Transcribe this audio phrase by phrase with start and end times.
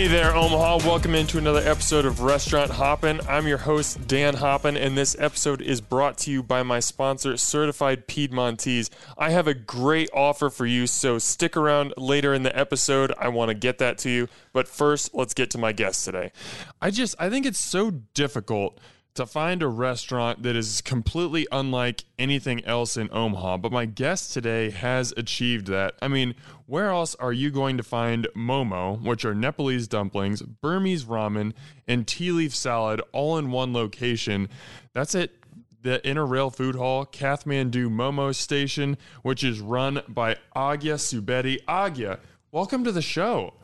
[0.00, 0.78] Hey there, Omaha.
[0.78, 3.22] Welcome into another episode of Restaurant Hoppen.
[3.28, 7.36] I'm your host, Dan Hoppen, and this episode is brought to you by my sponsor,
[7.36, 8.88] Certified Piedmontese.
[9.18, 13.12] I have a great offer for you, so stick around later in the episode.
[13.18, 14.28] I want to get that to you.
[14.54, 16.32] But first, let's get to my guest today.
[16.80, 18.78] I just, I think it's so difficult
[19.14, 24.32] to find a restaurant that is completely unlike anything else in Omaha, but my guest
[24.32, 25.94] today has achieved that.
[26.00, 26.34] I mean,
[26.66, 31.52] where else are you going to find momo, which are Nepalese dumplings, Burmese ramen,
[31.88, 34.48] and tea leaf salad all in one location?
[34.92, 35.36] That's it
[35.82, 41.64] the Inner Rail Food Hall, Kathmandu Momo Station, which is run by Aagya Subedi.
[41.64, 42.18] Aagya,
[42.52, 43.54] welcome to the show.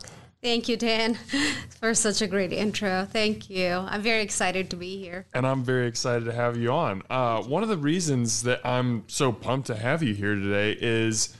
[0.41, 1.15] Thank you, Dan,
[1.79, 3.07] for such a great intro.
[3.11, 3.69] Thank you.
[3.69, 5.25] I'm very excited to be here.
[5.33, 7.01] And I'm very excited to have you on.
[7.09, 11.35] Uh, one of the reasons that I'm so pumped to have you here today is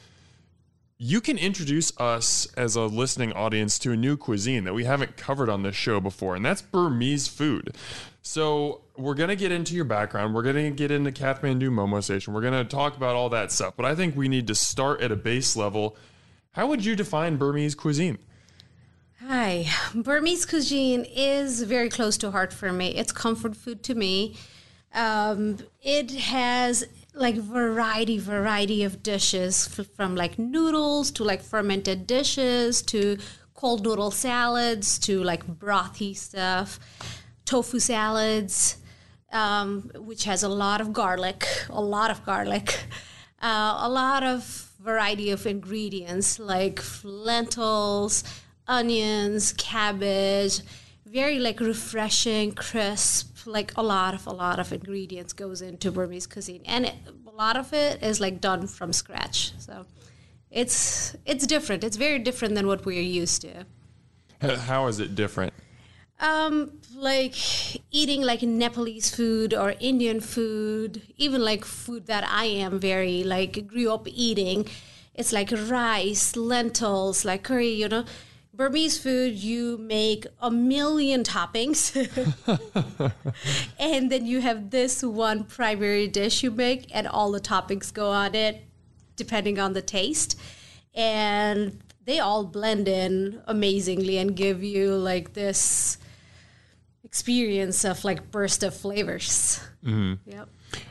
[0.98, 5.16] you can introduce us as a listening audience to a new cuisine that we haven't
[5.16, 7.76] covered on this show before, and that's Burmese food.
[8.24, 10.34] So, we're going to get into your background.
[10.34, 12.34] We're going to get into Kathmandu Momo Station.
[12.34, 13.76] We're going to talk about all that stuff.
[13.78, 15.96] But I think we need to start at a base level.
[16.54, 18.18] How would you define Burmese cuisine?
[19.30, 19.66] Hi.
[19.94, 22.96] Burmese cuisine is very close to heart for me.
[22.96, 24.38] It's comfort food to me.
[24.94, 32.82] Um, it has like variety, variety of dishes from like noodles to like fermented dishes
[32.84, 33.18] to
[33.54, 36.80] cold noodle salads to like brothy stuff,
[37.44, 38.78] tofu salads,
[39.34, 42.80] um, which has a lot of garlic, a lot of garlic,
[43.42, 48.24] uh, a lot of variety of ingredients like lentils
[48.68, 50.62] onions, cabbage,
[51.06, 53.36] very like refreshing, crisp.
[53.46, 57.32] Like a lot of a lot of ingredients goes into Burmese cuisine, and it, a
[57.32, 59.54] lot of it is like done from scratch.
[59.58, 59.86] So
[60.52, 61.84] it's it's different.
[61.84, 63.66] It's very different than what we're used to.
[64.42, 65.54] How is it different?
[66.20, 67.36] Um, like
[67.94, 73.68] eating like Nepalese food or Indian food, even like food that I am very like
[73.68, 74.68] grew up eating.
[75.14, 78.06] It's like rice, lentils, like curry, you know
[78.58, 81.94] Burmese food, you make a million toppings.
[83.80, 88.10] and then you have this one primary dish you make, and all the toppings go
[88.10, 88.64] on it,
[89.16, 90.40] depending on the taste.
[90.96, 96.00] And they all blend in amazingly and give you like this
[97.04, 99.62] experience of like burst of flavors.
[99.86, 100.32] Mm-hmm.
[100.32, 100.50] Yep.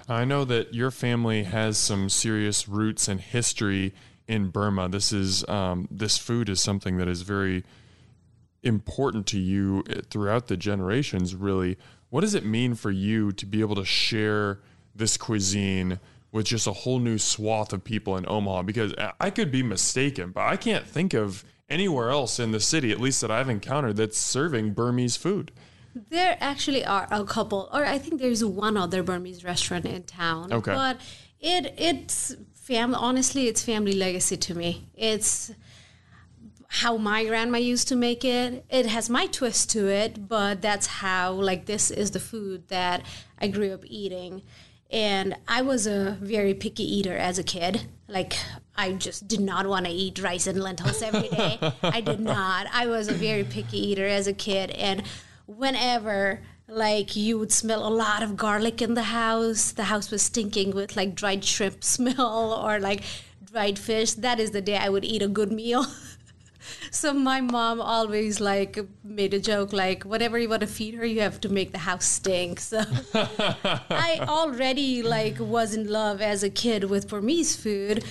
[0.09, 3.93] I know that your family has some serious roots and history
[4.29, 4.89] in Burma.
[4.89, 7.65] This is um, this food is something that is very
[8.63, 11.35] important to you eh, throughout the generations.
[11.35, 11.77] Really,
[12.11, 14.61] what does it mean for you to be able to share
[14.95, 16.01] this cuisine?
[16.33, 20.33] with just a whole new swath of people in Omaha because I could be mistaken,
[20.33, 23.97] but I can't think of anywhere else in the city, at least that I've encountered,
[23.97, 25.51] that's serving Burmese food.
[25.95, 30.53] There actually are a couple, or I think there's one other Burmese restaurant in town.
[30.53, 30.75] Okay.
[30.75, 31.01] But
[31.41, 34.89] it it's family honestly it's family legacy to me.
[34.97, 35.53] It's
[36.69, 38.65] how my grandma used to make it.
[38.69, 43.03] It has my twist to it but that's how like this is the food that
[43.39, 44.43] i grew up eating.
[44.91, 47.87] And i was a very picky eater as a kid.
[48.09, 48.35] Like
[48.75, 51.59] i just did not want to eat rice and lentils every day.
[51.83, 52.67] I did not.
[52.73, 54.71] I was a very picky eater as a kid.
[54.73, 55.05] And
[55.47, 59.73] whenever like you would smell a lot of garlic in the house.
[59.73, 63.03] The house was stinking with like dried shrimp smell or like
[63.45, 64.13] dried fish.
[64.15, 65.87] That is the day i would eat a good meal.
[66.91, 71.05] So my mom always like made a joke like whatever you want to feed her
[71.05, 72.59] you have to make the house stink.
[72.59, 72.83] So
[73.15, 78.05] i already like was in love as a kid with burmese food.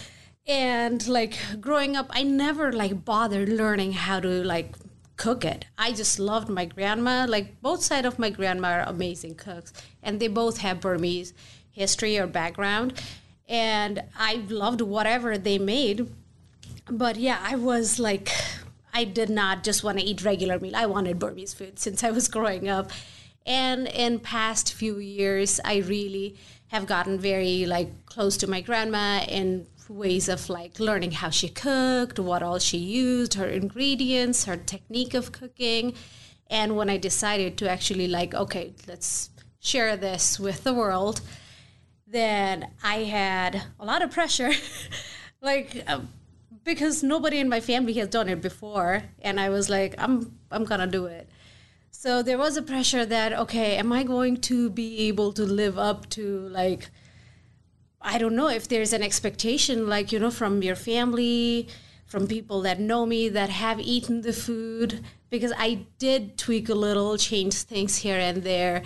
[0.47, 4.71] And like growing up i never like bothered learning how to like
[5.17, 5.65] cook it.
[5.77, 7.25] I just loved my grandma.
[7.27, 11.33] Like both sides of my grandma are amazing cooks, and they both have Burmese
[11.71, 13.01] history or background.
[13.47, 16.09] And I loved whatever they made.
[16.89, 18.29] But yeah, I was like,
[18.93, 20.75] I did not just want to eat regular meal.
[20.75, 22.91] I wanted Burmese food since I was growing up.
[23.45, 26.35] And in past few years, I really
[26.67, 31.49] have gotten very like close to my grandma and ways of like learning how she
[31.49, 35.93] cooked, what all she used, her ingredients, her technique of cooking.
[36.47, 39.29] And when I decided to actually like, okay, let's
[39.59, 41.21] share this with the world,
[42.07, 44.51] then I had a lot of pressure,
[45.41, 46.09] like um,
[46.63, 50.65] because nobody in my family has done it before, and I was like, I'm I'm
[50.65, 51.29] gonna do it.
[51.91, 55.79] So there was a pressure that okay, am I going to be able to live
[55.79, 56.89] up to like
[58.01, 61.67] I don't know if there's an expectation, like, you know, from your family,
[62.05, 66.75] from people that know me that have eaten the food because I did tweak a
[66.75, 68.83] little, change things here and there,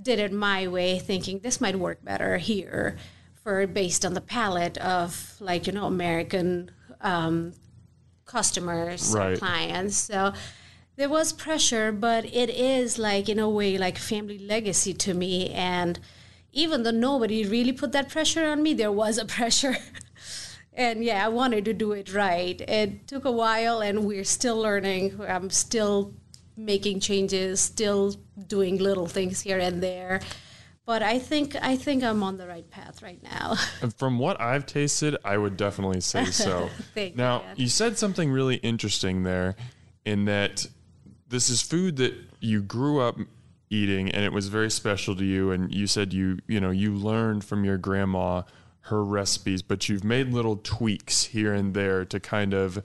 [0.00, 2.96] did it my way, thinking this might work better here
[3.42, 6.70] for based on the palate of like you know American
[7.00, 7.52] um,
[8.24, 9.38] customers right.
[9.38, 9.96] clients.
[9.96, 10.32] So
[10.96, 15.50] there was pressure, but it is like in a way like family legacy to me.
[15.50, 15.98] And
[16.52, 19.76] even though nobody really put that pressure on me, there was a pressure.
[20.72, 22.60] and yeah, I wanted to do it right.
[22.60, 25.20] It took a while, and we're still learning.
[25.26, 26.14] I'm still
[26.56, 28.14] making changes, still
[28.46, 30.20] doing little things here and there.
[30.84, 33.56] But I think I think I'm on the right path right now.
[33.82, 36.70] And from what I've tasted, I would definitely say so.
[37.14, 39.54] now, you, you said something really interesting there
[40.04, 40.66] in that
[41.28, 43.16] this is food that you grew up
[43.72, 46.94] eating and it was very special to you and you said you you know you
[46.94, 48.42] learned from your grandma
[48.82, 52.82] her recipes but you've made little tweaks here and there to kind of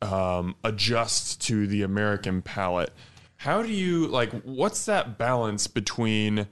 [0.00, 2.92] um, adjust to the american palate.
[3.38, 6.46] How do you like what's that balance between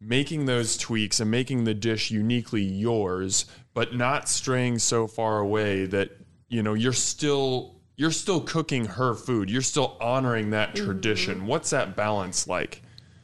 [0.00, 5.86] making those tweaks and making the dish uniquely yours but not straying so far away
[5.86, 6.10] that
[6.48, 9.50] you know you're still you're still cooking her food.
[9.50, 10.86] You're still honoring that mm-hmm.
[10.86, 11.38] tradition.
[11.38, 11.46] Mm-hmm.
[11.48, 12.80] What's that balance like?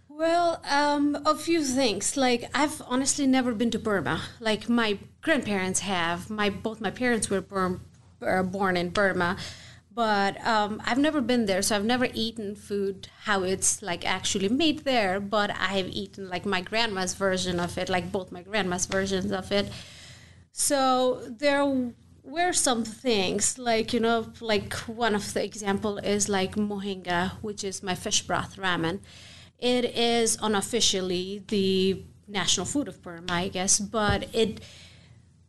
[0.09, 2.17] Well, um, a few things.
[2.17, 4.21] Like I've honestly never been to Burma.
[4.41, 6.29] Like my grandparents have.
[6.29, 7.83] My both my parents were born,
[8.21, 9.37] uh, born in Burma,
[9.93, 11.63] but um, I've never been there.
[11.63, 15.21] So I've never eaten food how it's like actually made there.
[15.21, 19.31] But I have eaten like my grandma's version of it, like both my grandma's versions
[19.31, 19.71] of it.
[20.51, 21.65] So there
[22.25, 24.73] were some things like you know like
[25.05, 29.01] one of the example is like mohinga which is my fish broth ramen.
[29.59, 34.61] It is unofficially the national food of burma i guess but it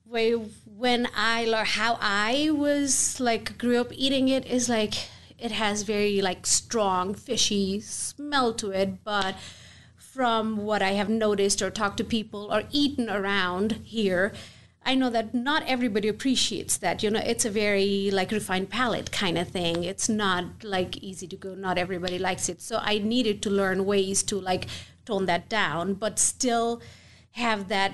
[0.05, 4.93] when i learned how i was like grew up eating it is like
[5.37, 9.35] it has very like strong fishy smell to it but
[9.97, 14.33] from what i have noticed or talked to people or eaten around here
[14.87, 17.01] I know that not everybody appreciates that.
[17.01, 19.83] You know, it's a very like refined palate kind of thing.
[19.83, 21.55] It's not like easy to go.
[21.55, 22.61] Not everybody likes it.
[22.61, 24.67] So I needed to learn ways to like
[25.05, 26.81] tone that down, but still
[27.31, 27.93] have that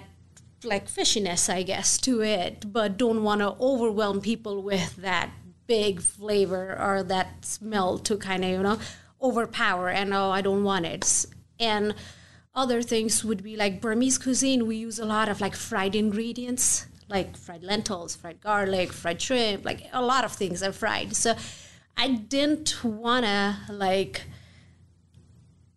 [0.64, 5.32] like fishiness, I guess, to it, but don't want to overwhelm people with that
[5.68, 8.80] big flavor or that smell to kind of, you know,
[9.22, 11.26] overpower and oh, I don't want it.
[11.60, 11.96] And
[12.54, 14.68] other things would be like Burmese cuisine.
[14.68, 19.66] We use a lot of like fried ingredients, like fried lentils, fried garlic, fried shrimp,
[19.66, 21.16] like a lot of things are fried.
[21.16, 21.36] So
[21.98, 24.24] I didn't want to like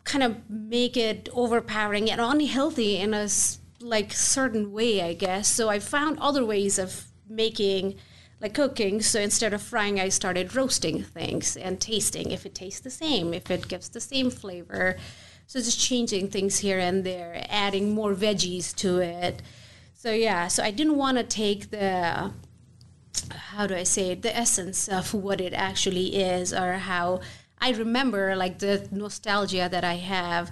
[0.05, 3.29] kind of make it overpowering and unhealthy in a
[3.81, 5.49] like certain way, I guess.
[5.49, 7.97] So I found other ways of making
[8.41, 9.01] like cooking.
[9.01, 13.33] So instead of frying, I started roasting things and tasting if it tastes the same,
[13.33, 14.97] if it gives the same flavor.
[15.55, 19.41] So just changing things here and there, adding more veggies to it.
[19.95, 22.33] So yeah, so I didn't want to take the
[23.31, 27.21] how do I say it, the essence of what it actually is or how
[27.61, 30.51] I remember like the nostalgia that I have.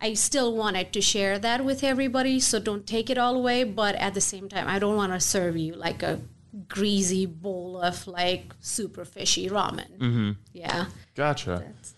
[0.00, 3.94] I still wanted to share that with everybody, so don't take it all away, but
[3.94, 6.18] at the same time I don't want to serve you like a
[6.66, 9.96] greasy bowl of like super fishy ramen.
[9.96, 10.30] Mm-hmm.
[10.52, 10.86] Yeah.
[11.14, 11.62] Gotcha.
[11.64, 11.94] That's...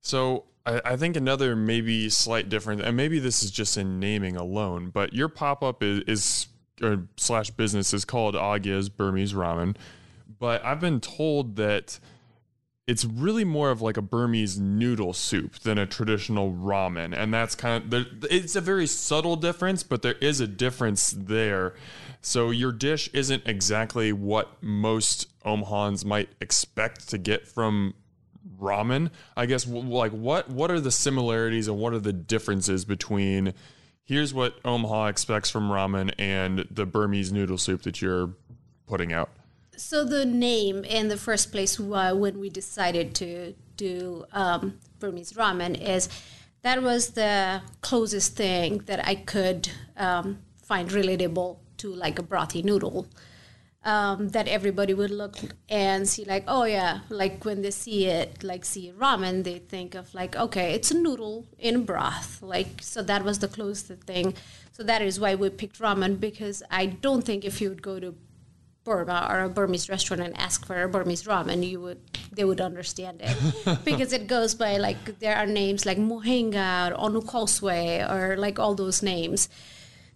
[0.00, 0.44] So
[0.84, 5.12] I, think another maybe slight difference, and maybe this is just in naming alone, but
[5.12, 6.46] your pop up is, is
[6.82, 9.76] or slash business is called Aagya's Burmese Ramen.
[10.38, 11.98] But I've been told that
[12.86, 17.54] it's really more of like a Burmese noodle soup than a traditional ramen, and that's
[17.54, 21.74] kind of it's a very subtle difference, but there is a difference there.
[22.20, 27.94] So your dish isn't exactly what most Omahans might expect to get from
[28.60, 29.10] ramen.
[29.36, 33.54] I guess like what what are the similarities and what are the differences between
[34.04, 38.34] here's what Omaha expects from ramen and the Burmese noodle soup that you're
[38.86, 39.30] putting out?
[39.76, 45.34] So the name in the first place uh, when we decided to do um, Burmese
[45.34, 46.08] ramen is
[46.62, 52.64] that was the closest thing that I could um, find relatable to like a brothy
[52.64, 53.06] noodle
[53.84, 55.36] um, that everybody would look
[55.68, 59.94] and see like oh yeah like when they see it like see ramen they think
[59.94, 64.34] of like okay it's a noodle in broth like so that was the closest thing
[64.72, 68.00] so that is why we picked ramen because i don't think if you would go
[68.00, 68.14] to
[68.88, 72.00] Burma or a Burmese restaurant and ask for a Burmese ramen, you would
[72.32, 77.10] they would understand it because it goes by like there are names like Mohinga or
[77.10, 79.50] Onukoswe or like all those names.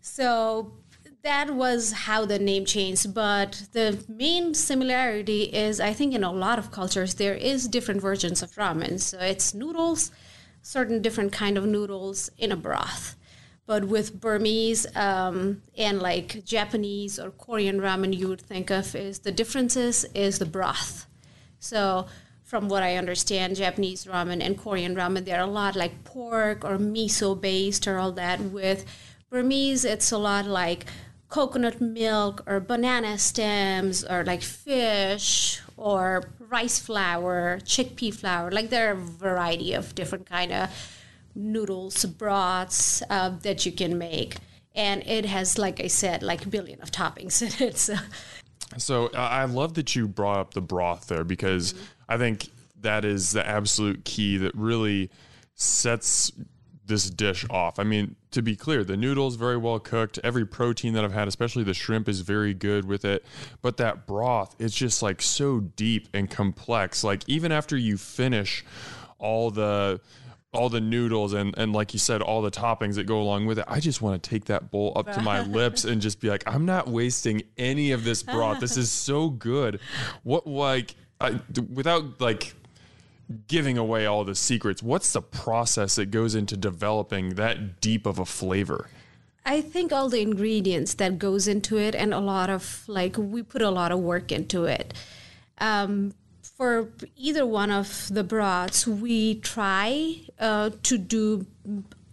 [0.01, 0.73] So
[1.23, 6.33] that was how the name changed but the main similarity is i think in a
[6.33, 9.01] lot of cultures there is different versions of ramen.
[9.01, 10.11] So it's noodles
[10.63, 13.17] certain different kind of noodles in a broth.
[13.67, 19.21] But with burmese um, and like japanese or korean ramen you would think of is
[19.21, 21.07] the differences is the broth.
[21.59, 22.07] So
[22.43, 26.77] from what i understand japanese ramen and korean ramen they're a lot like pork or
[26.79, 28.41] miso based or all that.
[28.41, 28.85] With
[29.31, 30.87] burmese it's a lot like
[31.33, 38.51] coconut milk or banana stems or like fish or rice flour, chickpea flour.
[38.51, 40.69] Like there are a variety of different kind of
[41.35, 44.37] noodles, broths uh, that you can make.
[44.75, 47.79] And it has, like I said, like a billion of toppings in it.
[47.79, 47.95] So,
[48.77, 51.85] so I love that you brought up the broth there because mm-hmm.
[52.11, 52.51] I think
[52.83, 55.11] that is the absolute key that really
[55.55, 56.31] sets
[56.87, 57.79] this dish off.
[57.79, 60.19] I mean, to be clear, the noodles very well cooked.
[60.25, 63.25] Every protein that I've had, especially the shrimp, is very good with it.
[63.61, 67.05] But that broth, it's just like so deep and complex.
[67.05, 68.65] Like even after you finish
[69.19, 70.01] all the
[70.53, 73.59] all the noodles and and like you said all the toppings that go along with
[73.59, 76.29] it i just want to take that bowl up to my lips and just be
[76.29, 79.81] like i'm not wasting any of this broth this is so good
[80.25, 81.41] what like I,
[81.73, 82.55] without like
[83.47, 88.19] giving away all the secrets, what's the process that goes into developing that deep of
[88.19, 88.89] a flavor?
[89.45, 93.43] I think all the ingredients that goes into it, and a lot of like we
[93.43, 94.95] put a lot of work into it.
[95.59, 101.47] Um, for either one of the broths, we try uh, to do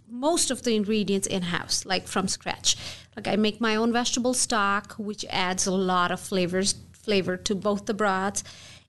[0.08, 2.76] most of the ingredients in house, like from scratch.
[3.16, 7.54] Like I make my own vegetable stock, which adds a lot of flavors flavor to
[7.54, 8.42] both the broths,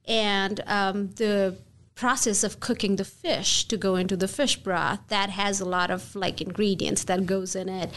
[0.06, 1.56] and um, the
[2.02, 5.92] process of cooking the fish to go into the fish broth that has a lot
[5.92, 7.92] of like ingredients that goes in it.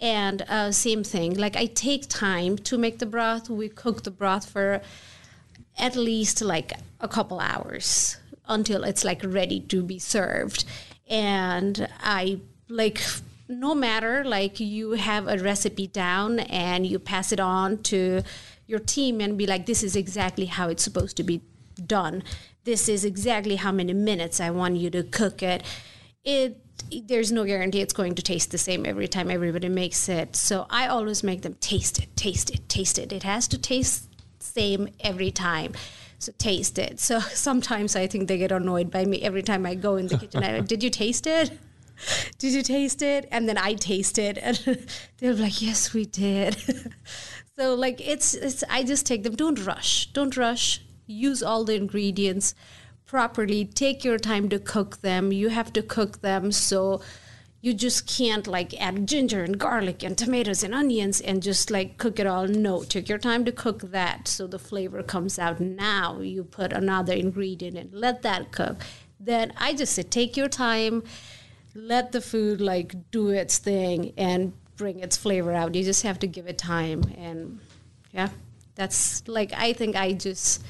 [0.00, 3.48] And uh, same thing like i take time to make the broth.
[3.48, 4.82] We cook the broth for
[5.78, 8.16] at least like a couple hours
[8.48, 10.64] until it's like ready to be served.
[11.08, 13.00] And i like
[13.48, 18.22] no matter like you have a recipe down and you pass it on to
[18.66, 21.40] your team and be like this is exactly how it's supposed to be
[21.86, 22.22] done
[22.64, 25.62] this is exactly how many minutes I want you to cook it.
[26.24, 26.60] It
[27.06, 30.34] there's no guarantee it's going to taste the same every time everybody makes it.
[30.34, 33.12] So I always make them taste it, taste it, taste it.
[33.12, 35.72] It has to taste same every time.
[36.18, 37.00] So taste it.
[37.00, 40.18] So sometimes I think they get annoyed by me every time I go in the
[40.18, 40.42] kitchen.
[40.42, 41.58] I, Did you taste it?
[42.38, 43.28] Did you taste it?
[43.30, 46.56] And then I taste it, and they're like, "Yes, we did."
[47.56, 49.36] so like it's it's I just take them.
[49.36, 50.06] Don't rush.
[50.06, 52.54] Don't rush use all the ingredients
[53.06, 53.64] properly.
[53.64, 55.32] Take your time to cook them.
[55.32, 57.00] You have to cook them so
[57.60, 61.96] you just can't like add ginger and garlic and tomatoes and onions and just like
[61.96, 62.46] cook it all.
[62.46, 65.60] No take your time to cook that so the flavor comes out.
[65.60, 68.82] Now you put another ingredient and let that cook.
[69.18, 71.04] Then i just say take your time.
[71.74, 75.74] Let the food like do its thing and bring its flavor out.
[75.74, 77.60] You just have to give it time and
[78.12, 78.28] yeah
[78.74, 80.62] that's like i think i just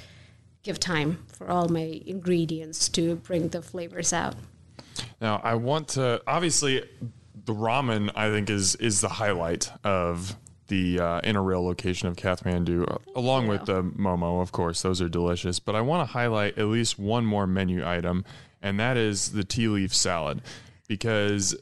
[0.64, 4.34] give time for all my ingredients to bring the flavors out.
[5.20, 6.82] Now, I want to obviously
[7.44, 10.36] the ramen I think is is the highlight of
[10.68, 13.50] the uh, Inner Rail location of Kathmandu, uh, along you.
[13.50, 14.82] with the momo, of course.
[14.82, 15.58] Those are delicious.
[15.60, 18.24] But I want to highlight at least one more menu item,
[18.62, 20.40] and that is the tea leaf salad,
[20.88, 21.54] because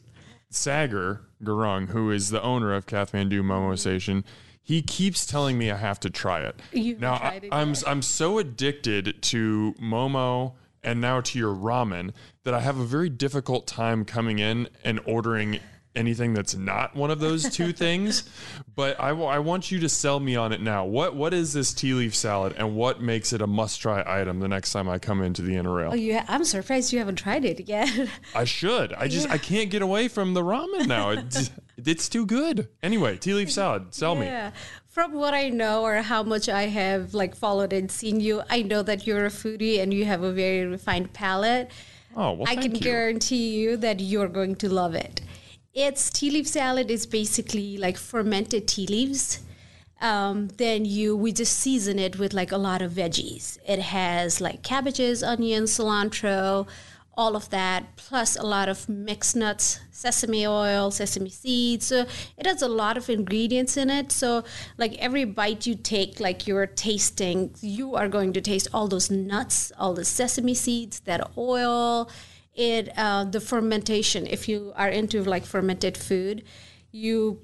[0.50, 4.24] Sagar Gurung, who is the owner of Kathmandu Momo Station,
[4.62, 6.60] he keeps telling me I have to try it.
[6.72, 12.12] You've now I, I'm I'm so addicted to Momo and now to your ramen
[12.44, 15.60] that I have a very difficult time coming in and ordering
[15.94, 18.28] anything that's not one of those two things.
[18.74, 20.84] But I, I want you to sell me on it now.
[20.84, 24.40] What what is this tea leaf salad, and what makes it a must try item
[24.40, 25.90] the next time I come into the Inner Rail?
[25.92, 27.90] Oh, yeah, I'm surprised you haven't tried it yet.
[28.34, 28.92] I should.
[28.94, 29.34] I just yeah.
[29.34, 31.10] I can't get away from the ramen now.
[31.10, 32.68] It's, it's too good.
[32.82, 33.94] Anyway, tea leaf salad.
[33.94, 34.48] Sell yeah.
[34.48, 34.56] me
[34.92, 38.60] from what I know or how much I have like followed and seen you, I
[38.60, 41.70] know that you're a foodie and you have a very refined palate.
[42.14, 42.80] Oh, well, I can you.
[42.80, 45.22] guarantee you that you're going to love it.
[45.74, 49.40] It's tea leaf salad is basically like fermented tea leaves.
[50.02, 53.56] Um, then you we just season it with like a lot of veggies.
[53.66, 56.68] It has like cabbages, onions, cilantro,
[57.16, 61.86] all of that, plus a lot of mixed nuts, sesame oil, sesame seeds.
[61.86, 64.12] So it has a lot of ingredients in it.
[64.12, 64.44] So
[64.76, 69.10] like every bite you take, like you're tasting, you are going to taste all those
[69.10, 72.10] nuts, all the sesame seeds, that oil
[72.54, 76.44] it uh, the fermentation if you are into like fermented food
[76.90, 77.40] you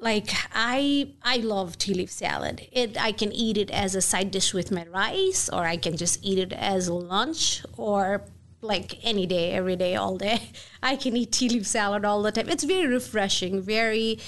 [0.00, 2.66] like I I love tea leaf salad.
[2.72, 5.96] It I can eat it as a side dish with my rice, or I can
[5.96, 8.24] just eat it as lunch, or
[8.62, 10.50] like any day, every day, all day.
[10.82, 12.48] I can eat tea leaf salad all the time.
[12.48, 14.18] It's very refreshing, very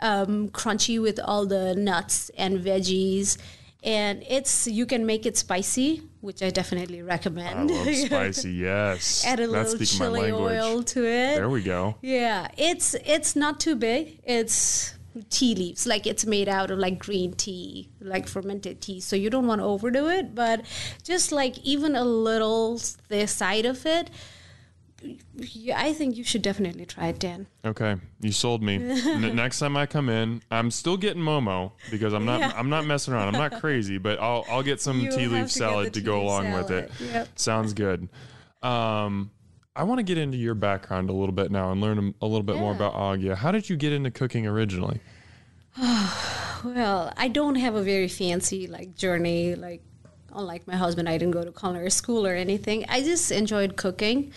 [0.00, 3.36] um, crunchy with all the nuts and veggies.
[3.84, 7.70] And it's you can make it spicy, which I definitely recommend.
[7.70, 9.24] I love spicy, yes.
[9.24, 11.36] Add a That's little chili oil to it.
[11.36, 11.96] There we go.
[12.02, 14.18] Yeah, it's it's not too big.
[14.24, 14.94] It's
[15.30, 19.00] tea leaves, like it's made out of like green tea, like fermented tea.
[19.00, 20.62] So you don't want to overdo it, but
[21.04, 24.10] just like even a little the side of it.
[25.36, 27.46] Yeah, I think you should definitely try it, Dan.
[27.64, 28.76] Okay, you sold me.
[28.76, 32.52] N- next time I come in, I'm still getting Momo because I'm not Yeah.
[32.56, 33.34] I'm not messing around.
[33.34, 36.00] I'm not crazy, but I'll I'll get some You tea leaf to salad the to
[36.00, 36.90] go along with it.
[37.00, 37.28] Yep.
[37.38, 38.08] Sounds good.
[38.62, 39.30] Um,
[39.74, 42.26] I want to get into your background a little bit now and learn a, a
[42.26, 43.34] little bit more about Aagya.
[43.36, 45.00] How did you get into cooking originally?
[46.64, 49.54] Well, I don't have a very fancy like journey.
[49.54, 49.82] Like,
[50.34, 52.86] unlike my husband, I didn't go to culinary school or anything.
[52.88, 54.32] I just enjoyed cooking.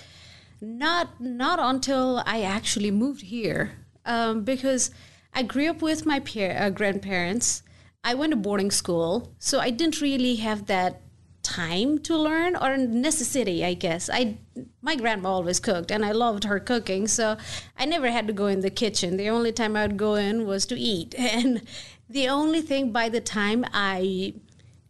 [0.62, 3.72] Not not until I actually moved here,
[4.06, 4.92] um, because
[5.34, 7.64] I grew up with my uh, grandparents.
[8.04, 11.02] I went to boarding school, so I didn't really have that
[11.50, 14.10] time to learn or necessity i guess.
[14.12, 14.38] I
[14.82, 17.38] my grandma always cooked and i loved her cooking so
[17.78, 19.18] i never had to go in the kitchen.
[19.18, 21.16] The only time i would go in was to eat.
[21.18, 21.62] And
[22.10, 24.34] the only thing by the time i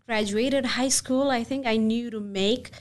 [0.06, 2.72] graduated high school i think i knew to make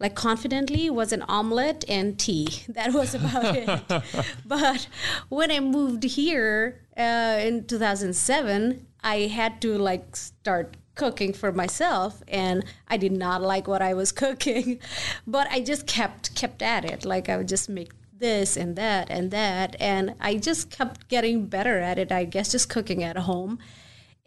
[0.00, 2.48] like confidently was an omelet and tea.
[2.68, 4.02] That was about it.
[4.46, 4.88] But
[5.28, 12.22] when i moved here uh, in 2007 i had to like start cooking for myself
[12.26, 14.80] and i did not like what i was cooking.
[15.26, 17.04] But i just kept kept at it.
[17.04, 21.46] Like i would just make this and that and that and i just kept getting
[21.46, 23.58] better at it i guess just cooking at home.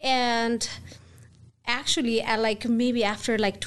[0.00, 0.68] And
[1.66, 3.60] actually at like maybe after like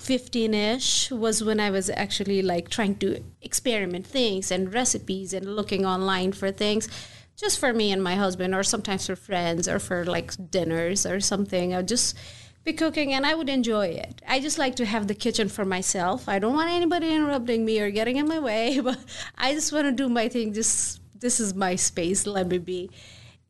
[0.00, 5.84] 2015ish was when i was actually like trying to experiment things and recipes and looking
[5.84, 6.88] online for things
[7.36, 11.20] just for me and my husband or sometimes for friends or for like dinners or
[11.20, 12.16] something i would just
[12.64, 14.20] be cooking and i would enjoy it.
[14.28, 16.28] I just like to have the kitchen for myself.
[16.28, 18.98] I don't want anybody interrupting me or getting in my way but
[19.38, 20.52] i just want to do my thing.
[20.52, 22.26] Just this is my space.
[22.26, 22.90] Let me be.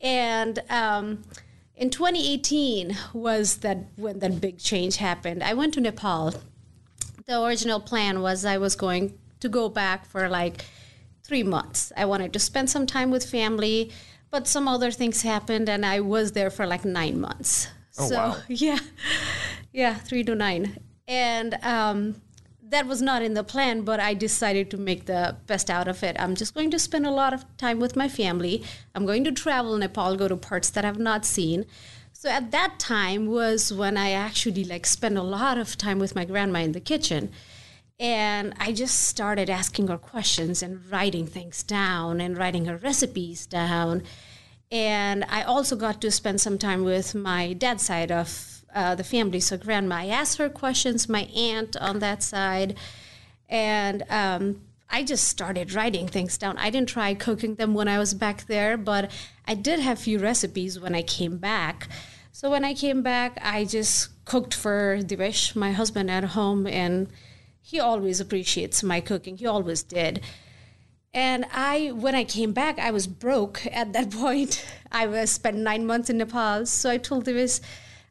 [0.00, 1.22] And um,
[1.80, 5.42] in 2018 was that when that big change happened.
[5.42, 6.34] I went to nepal.
[7.26, 10.66] The original plan was i was going to go back for like
[11.24, 11.90] three months.
[11.96, 13.90] I wanted to spend some time with family
[14.30, 17.68] but some other things happened and i was there for like nine months.
[17.98, 18.36] Oh, so wow.
[18.48, 18.78] yeah.
[19.72, 20.76] Yeah three to nine.
[21.08, 22.20] And um,
[22.70, 26.02] that was not in the plan but i decided to make the best out of
[26.02, 26.16] it.
[26.18, 28.64] I'm just going to spend a lot of time with my family.
[28.94, 31.66] I'm going to travel nepal go to parts that i've not seen.
[32.12, 36.14] So at that time was when i actually like spent a lot of time with
[36.14, 37.30] my grandma in the kitchen.
[37.98, 43.46] And i just started asking her questions and writing things down and writing her recipes
[43.46, 44.02] down.
[44.72, 49.04] And I also got to spend some time with my dad's side of uh, the
[49.04, 49.40] family.
[49.40, 51.08] So grandma, I asked her questions.
[51.08, 52.76] My aunt on that side,
[53.48, 56.58] and um, I just started writing things down.
[56.58, 59.10] I didn't try cooking them when I was back there, but
[59.46, 61.88] I did have few recipes when I came back.
[62.32, 67.08] So when I came back, I just cooked for Divesh, my husband, at home, and
[67.60, 69.36] he always appreciates my cooking.
[69.36, 70.22] He always did.
[71.12, 74.64] And I, when I came back, I was broke at that point.
[74.90, 76.66] I was spent nine months in Nepal.
[76.66, 77.60] So I told Divesh,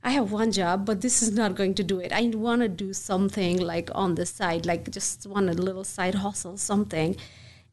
[0.01, 2.13] I have one job, but this is not going to do it.
[2.13, 6.15] I want to do something like on the side, like just want a little side
[6.15, 7.17] hustle, something.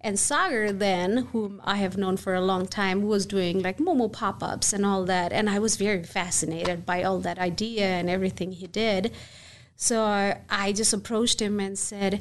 [0.01, 4.13] And Sagar then, whom I have known for a long time, was doing like Momo
[4.13, 5.33] pop-ups and all that.
[5.33, 9.13] And I was very fascinated by all that idea and everything he did.
[9.77, 12.21] So I, I just approached him and said,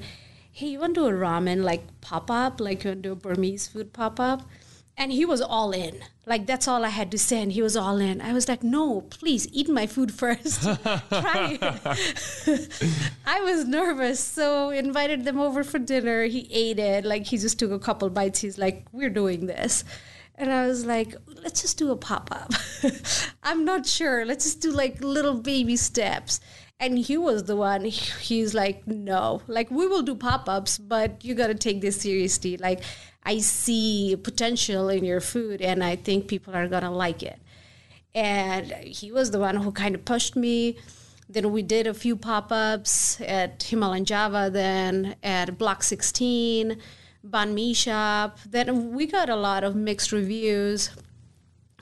[0.51, 3.13] hey, you want to do a ramen like pop up, like you want to do
[3.13, 4.43] a Burmese food pop up?
[4.97, 5.99] And he was all in.
[6.25, 8.21] Like that's all I had to say, and he was all in.
[8.21, 10.63] I was like, no, please eat my food first.
[10.83, 13.03] Try it.
[13.25, 16.23] I was nervous, so invited them over for dinner.
[16.23, 17.05] He ate it.
[17.05, 18.39] Like he just took a couple bites.
[18.39, 19.83] He's like, we're doing this.
[20.35, 22.51] And I was like, let's just do a pop up.
[23.43, 24.25] I'm not sure.
[24.25, 26.39] Let's just do like little baby steps
[26.79, 31.33] and he was the one he's like no like we will do pop-ups but you
[31.33, 32.81] got to take this seriously like
[33.25, 37.39] i see potential in your food and i think people are gonna like it.
[38.15, 40.77] And he was the one who kind of pushed me.
[41.27, 46.77] Then we did a few pop-ups at himalayan java then at block 16
[47.27, 48.39] banh mi shop.
[48.49, 50.91] Then we got a lot of mixed reviews.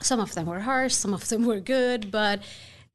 [0.02, 2.42] Some of them were harsh, some of them were good, but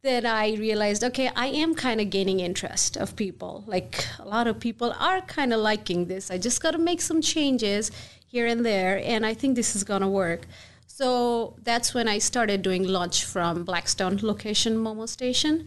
[0.03, 3.65] then I realized, okay, I am kind of gaining interest of people.
[3.67, 6.31] Like a lot of people are kind of liking this.
[6.31, 7.91] I just got to make some changes
[8.29, 10.47] here and there, and I think this is to work.
[10.87, 15.67] So that's when I started doing lunch from Blackstone location Momo Station.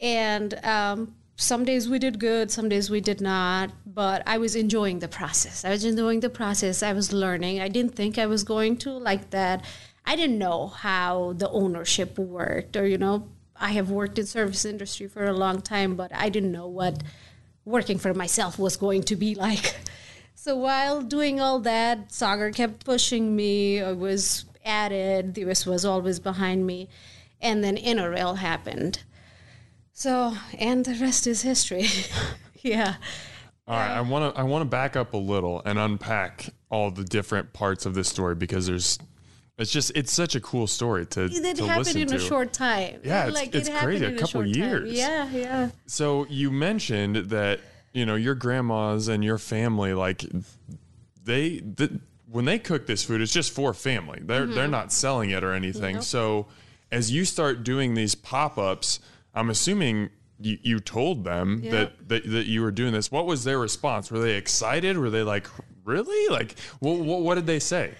[0.00, 4.54] And um, some days we did good, some days we did not, but I was
[4.56, 5.64] enjoying the process.
[5.64, 6.82] I was enjoying the process.
[6.82, 7.60] I was learning.
[7.60, 9.64] I didn't think I was going to like that.
[10.06, 14.64] I didn't know how the ownership worked or, you know, I have worked in service
[14.64, 17.02] industry for a long time, but I didn't know what
[17.64, 19.74] working for myself was going to be like.
[20.44, 23.80] So while doing all that, Sagar kept pushing me.
[23.80, 25.34] I was added.
[25.34, 26.90] Divesh was always behind me.
[27.40, 29.04] And then Inner Rail happened.
[29.94, 31.86] So, and the rest is history.
[32.60, 32.96] yeah.
[33.66, 36.90] All right, I want to I want to back up a little and unpack all
[36.90, 38.98] the different parts of this story because there's
[39.56, 42.16] it's just it's such a cool story to, it to happened in to.
[42.16, 43.00] a short time.
[43.02, 44.04] Yeah, it's, like, it's it crazy.
[44.04, 44.90] A couple years.
[44.90, 44.94] Time.
[44.94, 45.70] Yeah, yeah.
[45.86, 47.60] So you mentioned that
[47.94, 50.24] you know your grandmas and your family like
[51.24, 54.20] they the, when they cook this food, it's just for family.
[54.22, 54.54] They're mm-hmm.
[54.54, 55.96] they're not selling it or anything.
[55.96, 56.04] Nope.
[56.04, 56.46] So
[56.90, 59.00] as you start doing these pop ups,
[59.34, 63.10] I'm assuming you, you told them that, that that you were doing this.
[63.10, 64.10] What was their response?
[64.10, 64.98] Were they excited?
[64.98, 65.46] Were they like,
[65.84, 66.28] really?
[66.32, 67.94] Like, what, what, what did they say?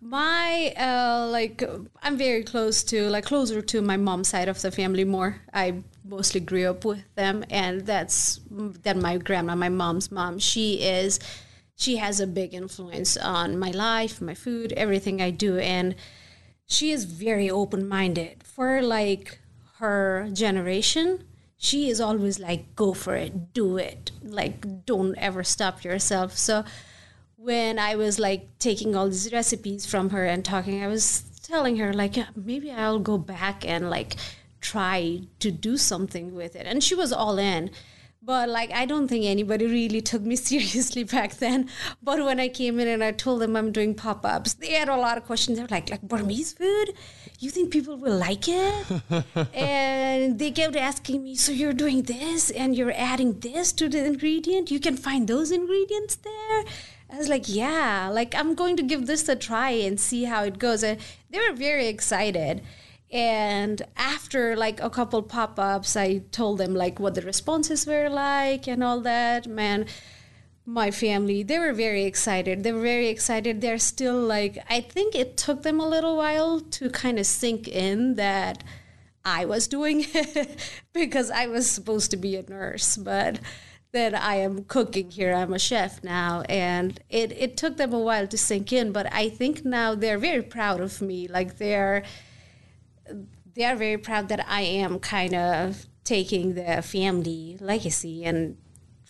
[0.00, 1.62] My uh, like
[2.02, 5.40] i'm very close to like closer to my mom's side of the family more.
[5.52, 8.40] I mostly grew up with them and that's
[8.82, 10.38] that my grandma my mom's mom.
[10.38, 11.18] She is
[11.76, 15.94] she has a big influence on my life my food everything i do and
[16.66, 18.44] she is very open-minded.
[18.44, 19.40] For like
[19.78, 21.24] her generation
[21.56, 24.12] she is always like go for it do it.
[24.22, 26.36] Like don't ever stop yourself.
[26.36, 26.64] So
[27.42, 31.78] when I was like taking all these recipes from her and talking, I was telling
[31.78, 34.16] her like yeah, maybe I'll go back and like
[34.60, 36.66] try to do something with it.
[36.66, 37.70] And she was all in.
[38.22, 41.70] But like I don't think anybody really took me seriously back then.
[42.02, 44.96] But when I came in and I told them I'm doing pop-ups, they had a
[44.96, 45.56] lot of questions.
[45.56, 46.92] They were like, like Burmese food?
[47.38, 49.02] You think people will like it?
[49.54, 54.04] and they kept asking me, so you're doing this and you're adding this to the
[54.04, 54.70] ingredient?
[54.70, 56.64] You can find those ingredients there?
[57.12, 60.44] I was like, yeah, like I'm going to give this a try and see how
[60.44, 60.82] it goes.
[60.82, 62.62] And they were very excited.
[63.10, 68.08] And after like a couple pop ups, I told them like what the responses were
[68.08, 69.48] like and all that.
[69.48, 69.86] Man,
[70.64, 72.62] my family, they were very excited.
[72.62, 73.60] They were very excited.
[73.60, 77.66] They're still like, I think it took them a little while to kind of sink
[77.66, 78.62] in that
[79.24, 80.60] I was doing it
[80.92, 82.96] because I was supposed to be a nurse.
[82.96, 83.40] But
[83.92, 85.34] that I am cooking here.
[85.34, 89.12] I'm a chef now, and it it took them a while to sink in, but
[89.12, 91.26] I think now they're very proud of me.
[91.28, 92.04] Like they're
[93.54, 98.56] they are very proud that I am kind of taking the family legacy and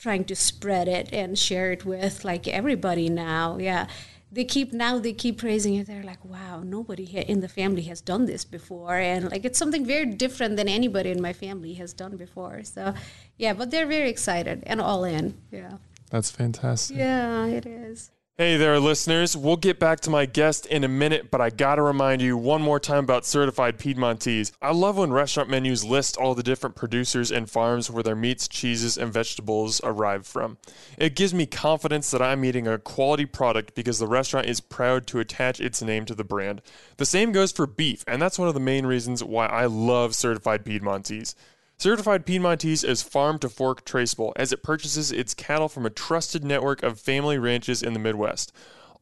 [0.01, 3.59] trying to spread it and share it with like everybody now.
[3.59, 3.87] Yeah
[4.33, 8.01] they keep now they keep praising it they're like wow nobody in the family has
[8.01, 8.97] done this before.
[8.97, 12.63] And like it's something very different than anybody in my family has done before.
[12.65, 12.95] So
[13.39, 15.79] yeah but they're very excited and all in yeah
[16.11, 16.97] that's fantastic.
[16.97, 19.37] Yeah it is Hey there, listeners.
[19.37, 22.63] We'll get back to my guest in a minute, but I gotta remind you one
[22.63, 24.53] more time about certified Piedmontese.
[24.63, 28.49] I love when restaurant menus list all the different producers and farms where their meats,
[28.49, 30.57] cheeses, and vegetables arrive from.
[30.97, 35.07] It gives me confidence that I'm eating a quality product because the restaurant is proud
[35.09, 36.63] to attach its name to the brand.
[36.97, 40.15] The same goes for beef, and that's one of the main reasons why I love
[40.15, 41.35] certified Piedmontese.
[41.81, 46.45] Certified Piedmontese is farm to fork traceable as it purchases its cattle from a trusted
[46.45, 48.53] network of family ranches in the Midwest.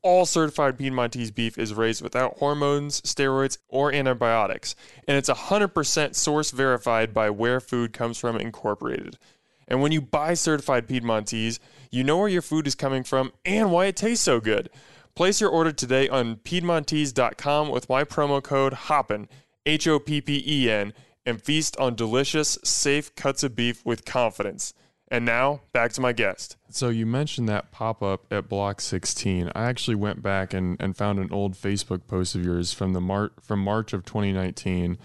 [0.00, 4.76] All certified Piedmontese beef is raised without hormones, steroids, or antibiotics,
[5.08, 9.18] and it's 100% source verified by Where Food Comes From Incorporated.
[9.66, 11.58] And when you buy certified Piedmontese,
[11.90, 14.70] you know where your food is coming from and why it tastes so good.
[15.16, 19.26] Place your order today on Piedmontese.com with my promo code HOPPEN,
[19.66, 20.92] H O P P E N
[21.28, 24.72] and feast on delicious, safe cuts of beef with confidence.
[25.10, 26.56] And now, back to my guest.
[26.70, 29.50] So, you mentioned that pop up at Block 16.
[29.54, 33.00] I actually went back and, and found an old Facebook post of yours from the
[33.00, 34.98] Mar- from March of 2019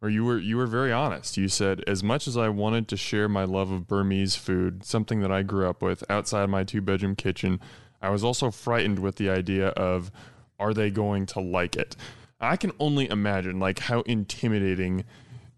[0.00, 1.36] where you were you were very honest.
[1.36, 5.20] You said as much as I wanted to share my love of Burmese food, something
[5.20, 7.60] that I grew up with outside my two bedroom kitchen,
[8.00, 10.10] I was also frightened with the idea of
[10.58, 11.96] are they going to like it?
[12.40, 15.04] I can only imagine like how intimidating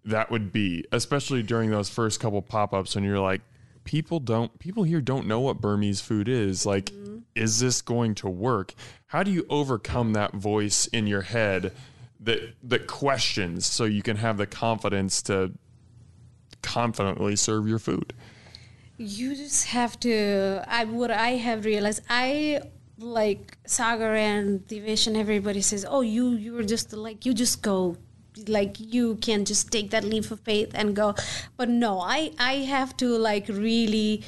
[0.05, 3.41] that would be, especially during those first couple pop ups when you're like,
[3.85, 6.67] people don't, people here don't know what Burmese food is.
[6.67, 7.19] Like, mm-hmm.
[7.35, 8.75] is this going to work?
[9.07, 11.73] How do you overcome that voice in your head
[12.21, 15.53] that that questions so you can have the confidence to
[16.63, 18.15] confidently serve your food?
[18.97, 20.65] You just have to.
[20.67, 22.03] I what I have realized.
[22.09, 22.61] I
[22.99, 27.97] like Sagar and Divesh and everybody says, "Oh, you you're just like you just go."
[28.47, 31.15] Like you can just take that leap of faith and go.
[31.57, 34.23] But no i i have to like really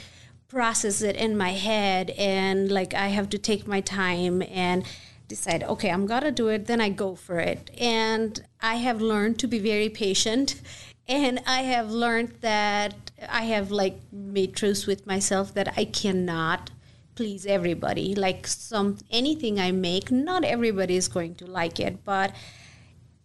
[0.49, 4.85] process it in my head and like i have to take my time and
[5.27, 7.71] decide okay i'm gonna do it then i go for it.
[7.79, 10.61] And i have learned to be very patient
[11.09, 16.71] and i have learned that i have like made truce with myself that i cannot
[17.15, 18.13] please everybody.
[18.15, 22.35] Like some anything i make not everybody is going to like it but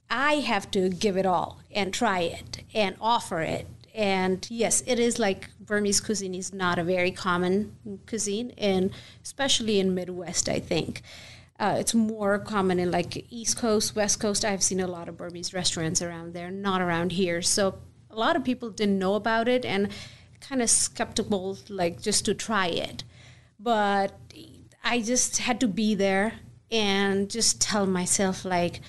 [0.10, 5.00] i have to give it all and try it and offer it and yes it
[5.00, 7.76] is like burmese cuisine is not a very common
[8.08, 8.92] cuisine and
[9.24, 11.02] especially in midwest i think
[11.60, 14.46] uh, it's more common in like East Coast, West Coast.
[14.46, 17.42] I've seen a lot of Burmese restaurants around there, not around here.
[17.42, 19.90] So a lot of people didn't know about it and
[20.40, 23.04] kind of skeptical, like just to try it.
[23.60, 24.18] But
[24.84, 26.36] I just had to be there
[26.72, 28.80] and just tell myself like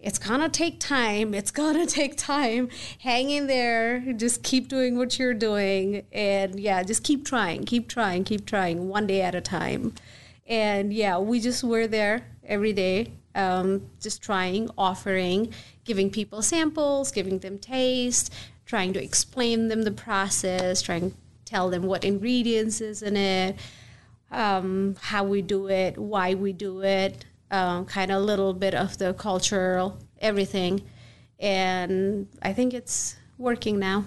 [0.00, 2.68] it's gonna take time it's gonna take time.
[3.00, 7.88] Hang in there just keep doing what you're doing and yeah just keep trying keep
[7.88, 9.94] trying keep trying one day at a time.
[10.48, 15.52] And yeah, we just were there every day, um, just trying, offering,
[15.84, 18.32] giving people samples, giving them taste,
[18.64, 23.56] trying to explain them the process, trying to tell them what ingredients is in it,
[24.30, 28.74] um, how we do it, why we do it, um, kind of a little bit
[28.74, 30.82] of the cultural everything.
[31.38, 34.04] And I think it's working now.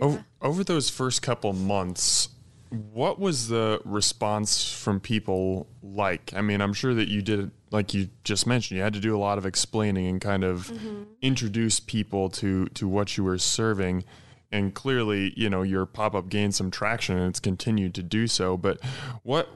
[0.00, 0.22] Over, yeah.
[0.40, 2.28] over those first couple months,
[2.70, 6.32] what was the response from people like?
[6.34, 9.16] I mean, I'm sure that you did, like you just mentioned, you had to do
[9.16, 11.02] a lot of explaining and kind of mm-hmm.
[11.20, 14.04] introduce people to to what you were serving.
[14.50, 18.26] And clearly, you know, your pop up gained some traction, and it's continued to do
[18.26, 18.56] so.
[18.56, 18.80] But
[19.22, 19.48] what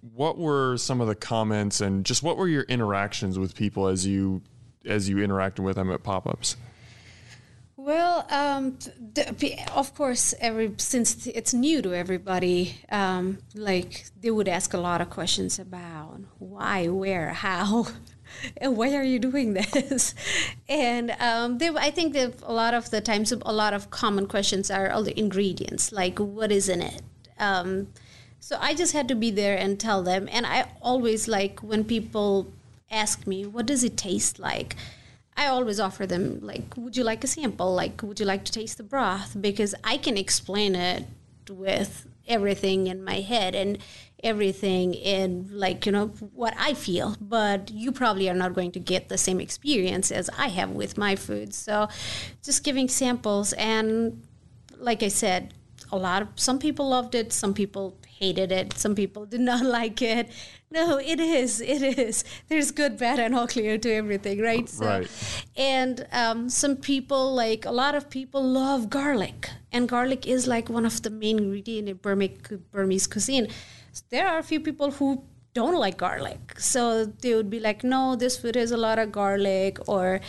[0.00, 4.06] what were some of the comments, and just what were your interactions with people as
[4.06, 4.42] you
[4.86, 6.56] as you interacted with them at pop ups?
[7.76, 8.78] Well, um,
[9.14, 14.78] the, of course, every since it's new to everybody, um, like they would ask a
[14.78, 17.86] lot of questions about why, where, how,
[18.58, 20.14] and why are you doing this?
[20.68, 24.26] and um, they, I think that a lot of the times, a lot of common
[24.26, 27.00] questions are all the ingredients, like what is in it.
[28.50, 30.28] So I just had to be there and tell them.
[30.28, 32.52] And I always like when people
[32.90, 34.74] ask me, "What does it taste like?"
[35.36, 37.72] I always offer them like, would you like a sample?
[37.72, 39.36] Like, would you like to taste the broth?
[39.40, 41.04] Because I can explain it
[41.48, 43.78] with everything in my head and
[44.24, 46.08] everything in like you know
[46.42, 50.28] what I feel, but you probably are not going to get the same experience as
[50.36, 51.54] I have with my food.
[51.54, 51.88] So,
[52.42, 54.24] just giving samples and
[54.76, 55.54] like I said,
[55.92, 59.64] a lot of some people loved it, some people hated it, some people did not
[59.78, 60.30] like it.
[60.70, 61.60] No, it is.
[61.60, 62.22] It is.
[62.48, 64.68] There's good, bad, and all clear to everything, right?
[64.68, 65.10] So, right.
[65.56, 70.68] And um, some people, like a lot of people, love garlic, and garlic is like
[70.68, 73.48] one of the main ingredients in Burmese cuisine.
[74.10, 78.14] There are a few people who don't like garlic, so they would be like, "No,
[78.14, 80.20] this food has a lot of garlic," or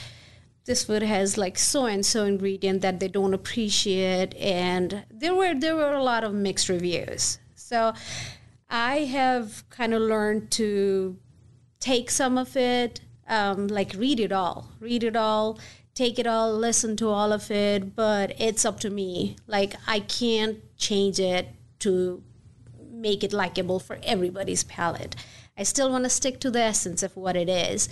[0.66, 5.56] this food has like so and so ingredient that they don't appreciate and there were
[5.56, 7.40] there were a lot of mixed reviews
[7.72, 7.94] so
[8.70, 11.18] I have kind of learned to
[11.80, 15.58] take some of it, um, like read it all, read it all,
[15.96, 19.38] take it all, listen to all of it, but it's up to me.
[19.48, 21.48] Like I can't change it
[21.80, 22.22] to
[22.92, 25.16] make it likable for everybody's palate.
[25.58, 27.88] I still want to stick to the essence of what it is,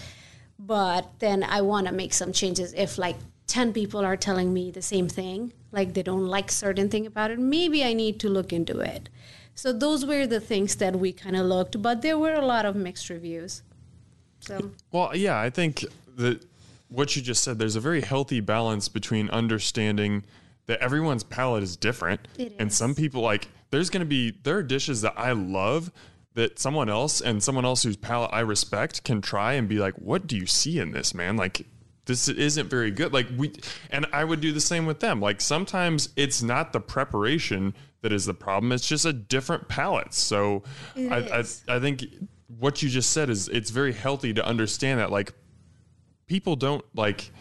[0.60, 3.16] but then I want to make some changes if like
[3.48, 7.32] 10 people are telling me the same thing, like they don't like certain thing about
[7.32, 9.08] it, maybe I need to look into it.
[9.60, 12.66] So those were the things that we kind of looked, but there were a lot
[12.66, 13.62] of mixed reviews.
[14.40, 15.84] So well, yeah, I think
[16.16, 16.46] that
[16.88, 20.24] what you just said, there's a very healthy balance between understanding
[20.68, 22.22] that everyone's palate is different,
[22.58, 25.92] and some people like there's going to be there are dishes that I love
[26.36, 29.96] that someone else and someone else whose palate I respect can try and be like,
[29.96, 31.66] "What do you see in this, man?" Like
[32.06, 33.12] this isn't very good.
[33.12, 33.52] Like we,
[33.92, 35.20] and I would do the same with them.
[35.20, 38.72] Like sometimes it's not the preparation that is the problem.
[38.72, 40.14] It's just a different palate.
[40.14, 40.64] So
[40.96, 42.06] I, I, I think
[42.60, 45.34] what you just said is it's very healthy to understand that like
[46.28, 47.32] people don't like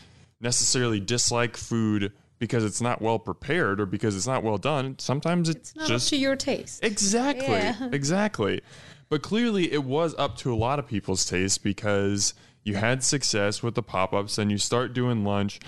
[0.41, 4.97] necessarily dislike food because it's not well prepared or because it's not well done.
[4.99, 6.85] Sometimes it's, it's just to your taste.
[6.85, 7.47] Exactly.
[7.49, 7.89] Yeah.
[7.93, 8.61] Exactly.
[9.09, 12.35] But clearly it was up to a lot of people's taste because
[12.69, 15.59] you had success with the pop-ups and you start doing lunch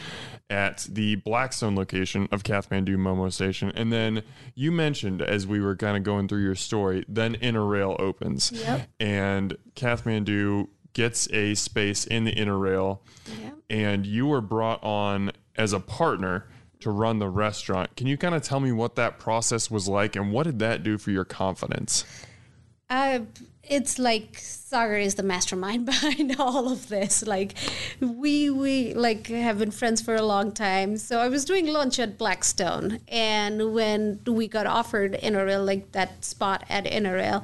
[0.48, 3.72] at the Blackstone location of Kathmandu Momo Station.
[3.74, 4.22] And then
[4.54, 8.52] you mentioned as we were kind of going through your story, then Inner Rail opens.
[8.52, 8.88] Yep.
[9.00, 13.02] And Kathmandu gets a space in the Inner Rail.
[13.42, 13.54] Yep.
[13.70, 16.48] And you were brought on as a partner
[16.80, 17.94] to run the restaurant.
[17.96, 20.82] Can you kind of tell me what that process was like and what did that
[20.82, 22.04] do for your confidence?
[22.88, 23.20] Uh,
[23.70, 27.26] it's like Sagar is the mastermind behind all of this.
[27.26, 27.54] Like
[28.00, 30.98] we we like have been friends for a long time.
[30.98, 36.24] So I was doing lunch at Blackstone, and when we got offered Rail, like that
[36.24, 37.42] spot at Rail,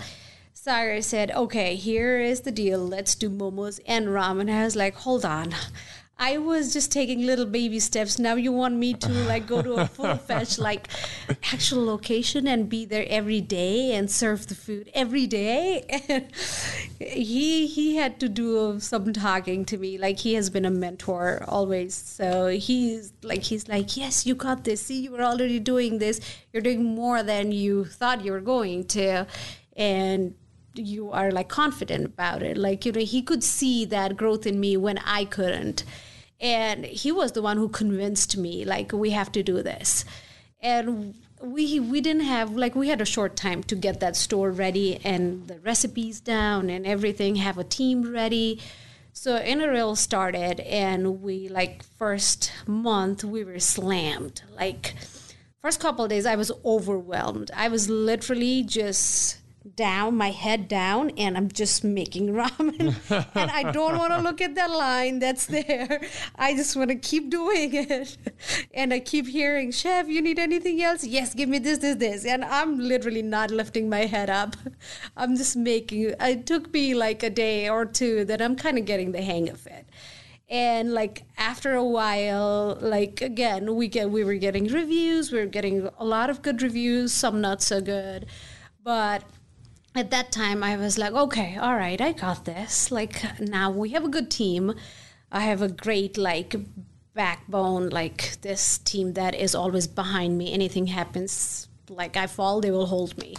[0.52, 2.80] Sagar said, "Okay, here is the deal.
[2.80, 5.54] Let's do momos and ramen." I was like, "Hold on."
[6.18, 8.18] I was just taking little baby steps.
[8.18, 10.88] Now you want me to like go to a full fetch like
[11.52, 15.84] actual location and be there every day and serve the food every day.
[16.98, 19.98] he he had to do some talking to me.
[19.98, 21.94] Like he has been a mentor always.
[21.94, 24.80] So he's like he's like, "Yes, you got this.
[24.80, 26.20] See, you were already doing this.
[26.50, 29.26] You're doing more than you thought you were going to."
[29.76, 30.34] And
[30.78, 32.56] you are like confident about it.
[32.56, 35.84] Like, you know, he could see that growth in me when I couldn't.
[36.40, 40.04] And he was the one who convinced me like we have to do this.
[40.60, 44.50] And we we didn't have like we had a short time to get that store
[44.50, 48.60] ready and the recipes down and everything have a team ready.
[49.12, 54.42] So Inner Rail started and we like first month we were slammed.
[54.54, 54.94] Like
[55.62, 57.50] first couple days i was overwhelmed.
[57.54, 59.38] I was literally just
[59.74, 62.94] down, my head down, and I'm just making ramen.
[63.34, 66.00] and I don't want to look at that line that's there.
[66.36, 68.16] I just want to keep doing it.
[68.74, 71.04] and I keep hearing, Chef, you need anything else?
[71.04, 72.24] Yes, give me this, this, this.
[72.24, 74.56] And I'm literally not lifting my head up.
[75.16, 78.84] I'm just making it took me like a day or two that I'm kind of
[78.84, 79.86] getting the hang of it
[80.48, 85.46] and like after a while like again we get we were getting reviews we were
[85.46, 88.26] getting a lot of good reviews some not so good
[88.84, 89.24] but
[89.98, 92.90] at that time I was like, okay, all right, I got this.
[92.90, 94.74] Like now we have a good team.
[95.30, 96.54] I have a great like
[97.14, 100.52] backbone, like this team that is always behind me.
[100.52, 103.34] Anything happens, like I fall, they will hold me.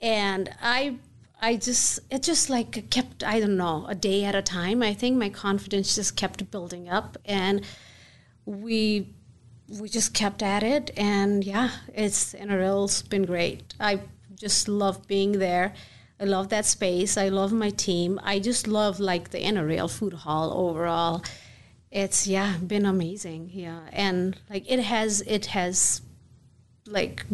[0.00, 0.96] And I
[1.40, 4.82] I just it just like kept I don't know, a day at a time.
[4.82, 7.64] I think my confidence just kept building up and
[8.44, 9.08] we
[9.80, 13.74] we just kept at it and yeah, it's Rail's been great.
[13.80, 14.00] I
[14.34, 15.72] just love being there
[16.22, 17.16] I love that space.
[17.16, 18.20] I love my team.
[18.22, 21.24] I just love like the Rail food hall overall.
[21.90, 23.50] It's yeah, been amazing.
[23.52, 23.80] Yeah.
[23.92, 26.00] And like it has it has
[26.86, 27.26] like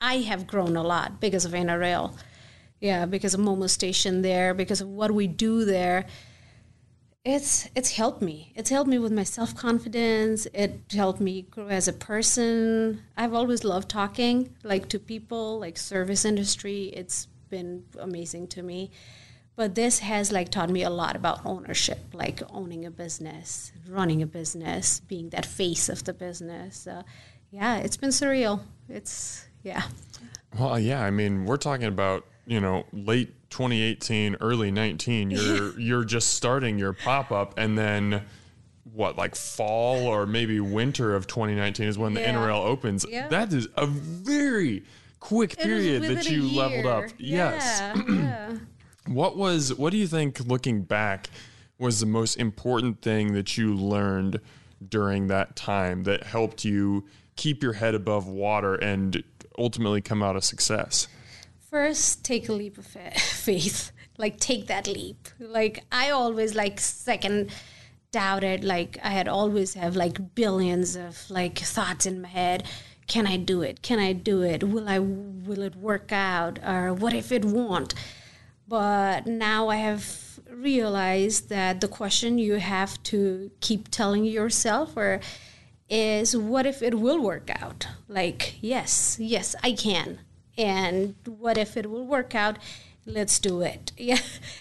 [0.00, 2.16] I have grown a lot because of Rail.
[2.80, 6.06] Yeah, because of Momo Station there, because of what we do there.
[7.26, 8.54] It's it's helped me.
[8.56, 10.46] It's helped me with my self confidence.
[10.54, 13.02] It helped me grow as a person.
[13.18, 16.84] I've always loved talking, like to people, like service industry.
[16.94, 18.90] It's been amazing to me.
[19.56, 24.20] But this has like taught me a lot about ownership, like owning a business, running
[24.22, 26.88] a business, being that face of the business.
[26.88, 27.04] Uh,
[27.52, 28.60] yeah, it's been surreal.
[28.88, 29.82] It's yeah.
[30.58, 31.04] Well, yeah.
[31.04, 35.30] I mean, we're talking about you know late 2018, early 19.
[35.30, 38.22] You're you're just starting your pop up, and then
[38.92, 42.30] what like fall or maybe winter of 2019 is when the yeah.
[42.30, 43.06] Inner Rail opens.
[43.08, 43.28] Yeah.
[43.28, 44.82] That is a very
[45.24, 47.04] quick period that you leveled up.
[47.16, 47.96] Yeah, yes.
[48.08, 48.56] yeah.
[49.06, 51.30] what was what do you think looking back
[51.78, 54.40] was the most important thing that you learned
[54.86, 57.06] during that time that helped you
[57.36, 59.24] keep your head above water and
[59.58, 61.08] ultimately come out a success?
[61.70, 63.92] First, take a leap of faith.
[64.18, 65.28] Like take that leap.
[65.40, 67.50] Like I always like second
[68.12, 72.62] doubted like I had always have like billions of like thoughts in my head
[73.06, 73.82] can I do it?
[73.82, 74.64] Can I do it?
[74.64, 76.58] Will I will it work out?
[76.66, 77.94] Or what if it won't?
[78.66, 85.20] But now I have realized that the question you have to keep telling yourself or
[85.88, 87.86] is what if it will work out?
[88.08, 90.20] Like, yes, yes, I can.
[90.56, 92.58] And what if it will work out?
[93.06, 93.92] Let's do it.
[94.04, 94.18] Yeah.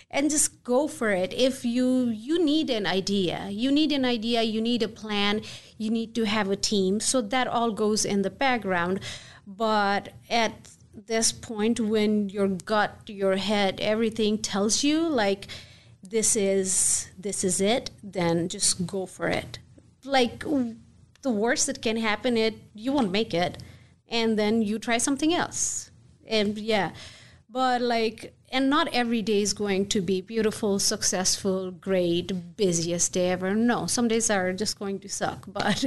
[0.09, 1.33] And just go for it.
[1.33, 5.41] If you you need an idea you need an idea you need a plan
[5.77, 6.99] you need to have a team.
[6.99, 8.99] So that all goes in the background.
[9.45, 10.53] But at
[10.93, 15.47] this point when your gut your head everything tells you like
[16.03, 19.59] this is this is it then just go for it.
[20.05, 20.43] Like
[21.21, 23.57] the worst that can happen it you won't make it.
[24.07, 25.89] And then you try something else.
[26.27, 26.91] And yeah
[27.53, 33.31] but like and not every day is going to be beautiful, successful, great, busiest day
[33.31, 33.55] ever.
[33.55, 35.83] No, some days are just going to suck, but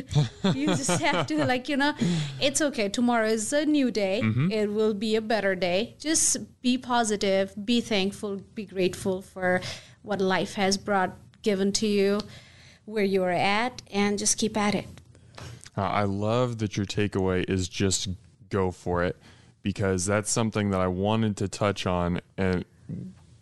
[0.52, 1.94] you just have to, like, you know,
[2.40, 2.88] it's okay.
[2.88, 4.50] Tomorrow is a new day, mm-hmm.
[4.50, 5.94] it will be a better day.
[6.00, 9.60] Just be positive, be thankful, be grateful for
[10.02, 12.20] what life has brought, given to you,
[12.84, 14.88] where you're at, and just keep at it.
[15.78, 18.08] Uh, I love that your takeaway is just
[18.48, 19.16] go for it
[19.66, 22.64] because that's something that I wanted to touch on and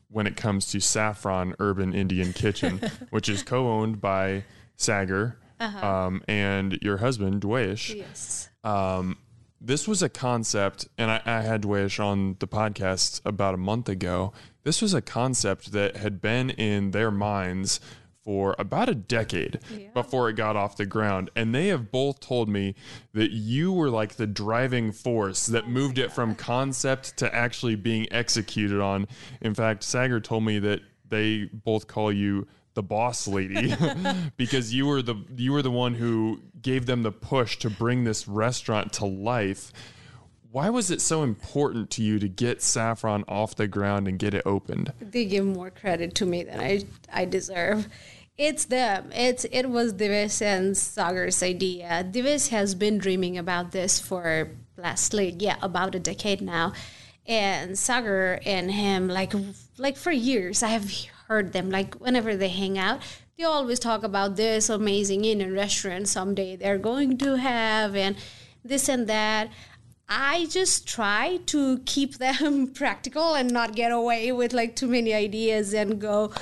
[0.09, 4.45] when it comes to Saffron Urban Indian Kitchen, which is co-owned by
[4.79, 5.87] Sagar uh-huh.
[5.87, 7.95] um, and your husband Divesh.
[7.95, 8.49] Yes.
[8.64, 9.18] Um,
[9.61, 13.91] this was a concept, and I, I had Divesh on the podcast about a month
[13.91, 14.33] ago.
[14.62, 17.81] This was a concept that had been in their minds
[18.25, 19.89] for about a decade yeah.
[19.93, 21.31] before it got off the ground.
[21.37, 22.75] And they have both told me
[23.12, 27.77] that you were like the driving force that oh moved it from concept to actually
[27.77, 29.07] being executed on.
[29.43, 33.75] In fact, Sagar told me that they both call you the boss lady
[34.37, 38.05] because you were the you were the one who gave them the push to bring
[38.05, 39.72] this restaurant to life.
[40.55, 44.35] Why was it so important to you to get Saffron off the ground and get
[44.35, 44.93] it opened?
[45.01, 47.89] They give more credit to me than I I deserve.
[48.39, 49.11] It's them.
[49.13, 52.07] It's it was Divesh and Sagar's idea.
[52.09, 56.73] Divesh has been dreaming about this for lastly, yeah, about a decade now.
[57.27, 59.33] And Sagar and him, like
[59.77, 60.89] like for years, I have
[61.27, 63.01] heard them like whenever they hang out,
[63.37, 68.15] they always talk about this amazing Indian restaurant someday they're going to have and
[68.65, 69.51] this and that.
[70.09, 75.15] I just try to keep them practical and not get away with like too many
[75.15, 76.33] ideas and go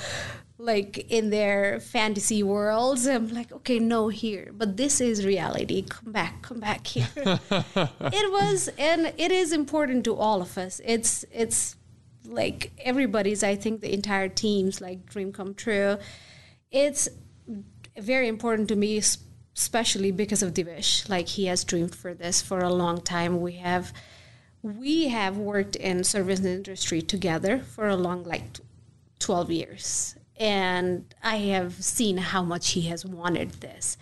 [0.58, 3.06] like in their fantasy worlds.
[3.06, 5.82] I'm like, okay, no, here, but this is reality.
[5.82, 7.08] Come back, come back here.
[7.16, 10.80] it was, and it is important to all of us.
[10.84, 11.76] It's, it's
[12.24, 13.42] like everybody's.
[13.42, 15.98] I think the entire team's like dream come true.
[16.70, 17.08] It's
[17.98, 19.02] very important to me,
[19.56, 21.08] especially because of Divesh.
[21.08, 23.40] Like he has dreamed for this for a long time.
[23.40, 23.92] We have,
[24.62, 28.44] we have worked in service industry together for a long, like
[29.18, 33.96] 12 years and I have seen how much he has wanted this.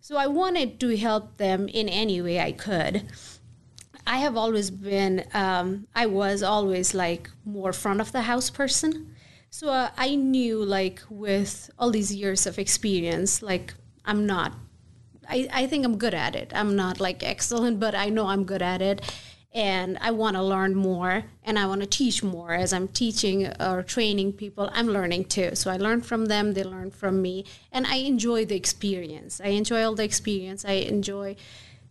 [0.00, 3.04] So I wanted to help them in any way I could.
[4.06, 9.14] I have always been, um, I was always like more front of the house person.
[9.50, 13.72] So uh, I knew, like, with all these years of experience, like,
[14.04, 14.52] I'm not,
[15.28, 16.52] I, I think I'm good at it.
[16.54, 19.02] I'm not like excellent, but I know I'm good at it
[19.52, 23.46] and I want to learn more and I want to teach more as I'm teaching
[23.60, 24.70] or training people.
[24.72, 25.54] I'm learning too.
[25.54, 29.40] So I learn from them, they learn from me, and I enjoy the experience.
[29.42, 30.64] I enjoy all the experience.
[30.64, 31.36] I enjoy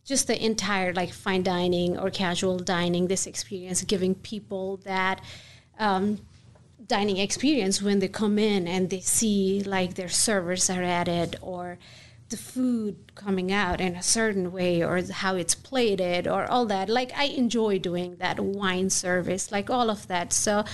[0.06, 5.22] just the entire like fine dining or casual dining, this experience, giving people that
[5.80, 6.20] um,
[6.86, 11.36] dining experience when they come in and they see like their servers are at it
[11.42, 11.78] or
[12.30, 16.90] the food coming out in a certain way or how it's plated or all that.
[16.90, 20.34] Like i enjoy doing that wine service like all of that.
[20.34, 20.66] So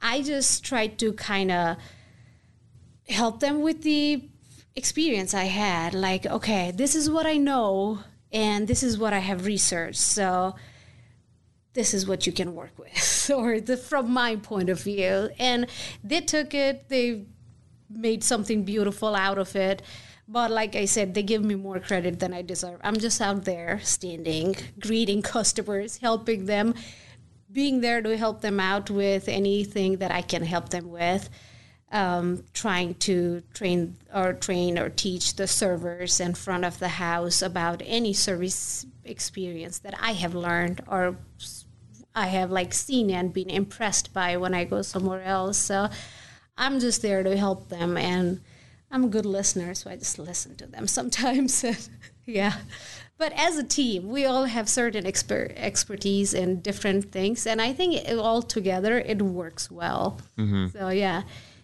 [0.00, 1.76] i just try to kind of
[3.08, 4.28] help them with the
[4.76, 5.94] experience i had.
[5.94, 8.00] Like okay this is what i know
[8.32, 10.00] and this is what i have researched.
[10.00, 10.54] So
[11.74, 15.30] this is what you can work with or the, from my point of view.
[15.38, 15.66] And
[16.04, 17.24] they took it they
[17.90, 19.82] made something beautiful out of it
[20.28, 22.80] but like I said, they give me more credit than I deserve.
[22.82, 26.74] I'm just out there standing, greeting customers, helping them,
[27.50, 31.28] being there to help them out with anything that I can help them with.
[31.90, 37.42] Um, trying to train or train or teach the servers in front of the house
[37.42, 41.18] about any service experience that I have learned or
[42.14, 45.58] I have like seen and been impressed by when I go somewhere else.
[45.58, 45.90] So
[46.56, 48.40] I'm just there to help them and
[48.92, 51.64] I'm a good listener, so I just listen to them sometimes.
[52.26, 52.52] yeah.
[53.18, 57.72] But as a team, we all have certain exper- expertise in different things, and I
[57.72, 60.18] think it, all together it works well.
[60.38, 60.76] Mm-hmm.
[60.76, 61.22] So yeah,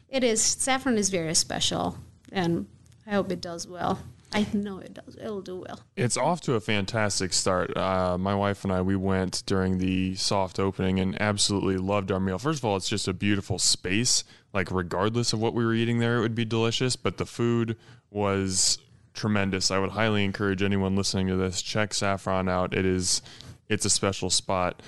[0.09, 0.41] it is.
[0.43, 1.99] Saffron is very special,
[2.33, 2.66] and
[3.07, 3.99] I hope it does well.
[4.33, 5.16] I know it does.
[5.16, 5.81] It'll do well.
[5.97, 7.74] It's off to a fantastic start.
[7.76, 12.20] Uh, my wife and I, we went during the soft opening and absolutely loved our
[12.20, 12.39] meal.
[12.39, 14.24] First of all, it's just a beautiful space.
[14.53, 16.95] Like, regardless of what we were eating there, it would be delicious.
[16.95, 17.76] But the food
[18.11, 18.79] was
[19.14, 19.70] tremendous.
[19.70, 22.74] I would highly encourage anyone listening to this check Saffron out.
[22.74, 23.22] It is,
[23.68, 24.83] it's a special spot.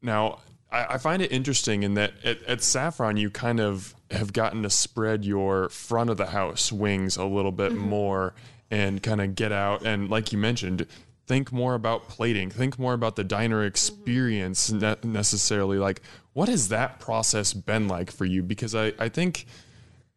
[0.00, 0.40] Now,
[0.74, 4.62] I, I find it interesting in that at, at Saffron, you kind of have gotten
[4.64, 7.88] to spread your front of the house wings a little bit mm-hmm.
[7.88, 8.34] more
[8.70, 10.86] and kind of get out and like you mentioned
[11.26, 15.78] think more about plating, think more about the diner experience ne- necessarily.
[15.78, 16.02] Like,
[16.32, 18.42] what has that process been like for you?
[18.42, 19.46] Because I, I think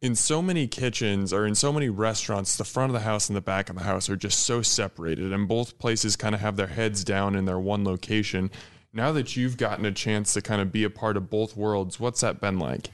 [0.00, 3.36] in so many kitchens or in so many restaurants, the front of the house and
[3.36, 6.56] the back of the house are just so separated, and both places kind of have
[6.56, 8.50] their heads down in their one location.
[8.92, 12.00] Now that you've gotten a chance to kind of be a part of both worlds,
[12.00, 12.90] what's that been like?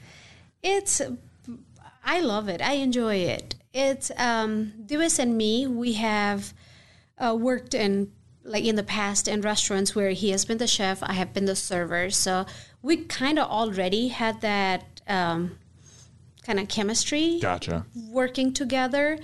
[0.61, 1.01] It's,
[2.03, 2.61] I love it.
[2.61, 3.55] I enjoy it.
[3.73, 5.67] It's um, Divesh and me.
[5.67, 6.53] We have
[7.17, 8.11] uh, worked in
[8.45, 11.45] like in the past in restaurants where he has been the chef, I have been
[11.45, 12.09] the server.
[12.11, 12.45] So
[12.81, 15.57] we kind of already had that um,
[16.43, 17.39] kind of chemistry.
[17.41, 17.85] Gotcha.
[17.95, 19.19] Working together.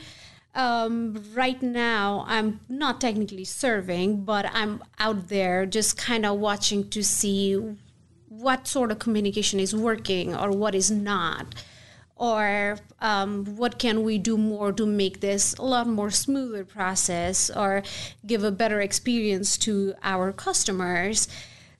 [0.54, 6.90] Um, right now, I'm not technically serving, but I'm out there just kind of watching
[6.90, 7.56] to see
[8.28, 11.56] what sort of communication is working or what is not.
[12.16, 17.50] Or um, what can we do more to make this a lot more smoother process
[17.50, 17.82] or
[18.26, 21.28] give a better experience to our customers?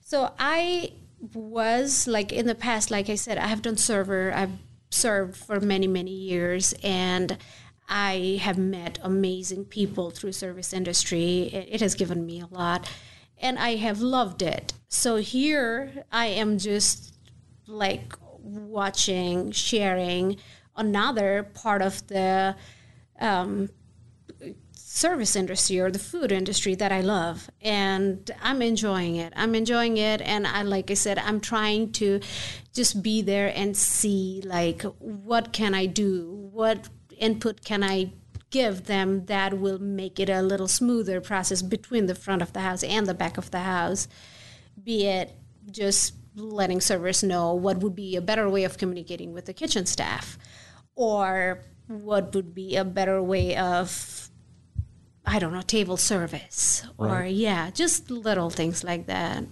[0.00, 0.92] So i
[1.34, 4.58] was like in the past like i said i have done server i've
[4.90, 7.38] served for many many years and
[7.92, 12.88] i have met amazing people through service industry it, has given me a lot
[13.38, 17.12] and i have loved it so here i am just
[17.66, 20.36] like watching, sharing
[20.76, 22.56] another part of the
[23.20, 23.68] um,
[24.74, 27.50] service industry or the food industry that I love.
[27.60, 29.32] And I'm enjoying it.
[29.36, 30.20] I'm enjoying it.
[30.20, 32.20] And I, like I said, I'm trying to
[32.74, 36.48] just be there and see, like, what can I do?
[36.52, 36.88] What
[37.22, 38.12] input can I
[38.50, 42.60] give them that will make it a little smoother process between the front of the
[42.60, 44.08] house and the back of the house?
[44.82, 45.32] Be it
[45.70, 49.86] just letting servers know what would be a better way of communicating with the kitchen
[49.86, 50.38] staff
[50.94, 54.30] or what would be a better way of
[55.26, 57.22] i don't know table service right.
[57.22, 59.44] or yeah just little things like that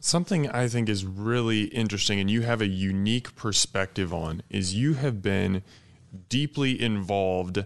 [0.00, 4.94] something i think is really interesting and you have a unique perspective on is you
[4.94, 5.62] have been
[6.28, 7.64] deeply involved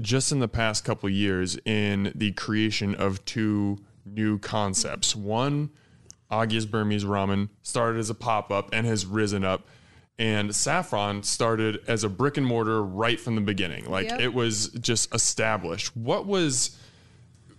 [0.00, 5.70] just in the past couple years in the creation of two new concepts one
[6.32, 9.68] Aagya's Burmese Ramen started as a pop up and has risen up.
[10.18, 13.90] And Saffron started as a brick and mortar right from the beginning.
[13.90, 14.20] Like yep.
[14.20, 15.94] it was just established.
[15.96, 16.78] What was,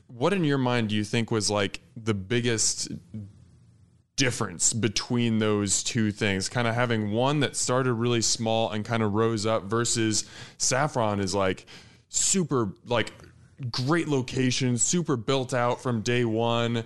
[0.08, 2.92] what in your mind do you think was like the biggest
[4.16, 6.50] difference between those two things?
[6.50, 10.26] Kind of having one that started really small and kind of rose up versus
[10.58, 11.66] Saffron is like
[12.10, 13.12] super, like
[13.72, 16.84] great location, super built out from day one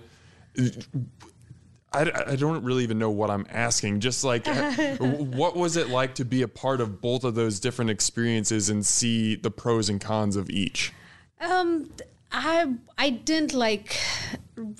[1.92, 4.00] I, I don't really even know what I'm asking.
[4.00, 4.46] Just like,
[4.98, 8.84] what was it like to be a part of both of those different experiences and
[8.84, 10.92] see the pros and cons of each?
[11.40, 11.90] Um,
[12.30, 13.96] I I didn't like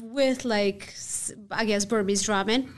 [0.00, 0.94] with like
[1.50, 2.70] I guess Burmese ramen.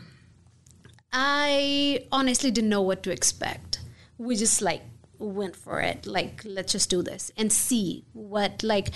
[1.13, 3.81] I honestly didn't know what to expect.
[4.19, 4.83] We just like
[5.19, 6.07] went for it.
[6.07, 8.91] Like let's just do this and see what like.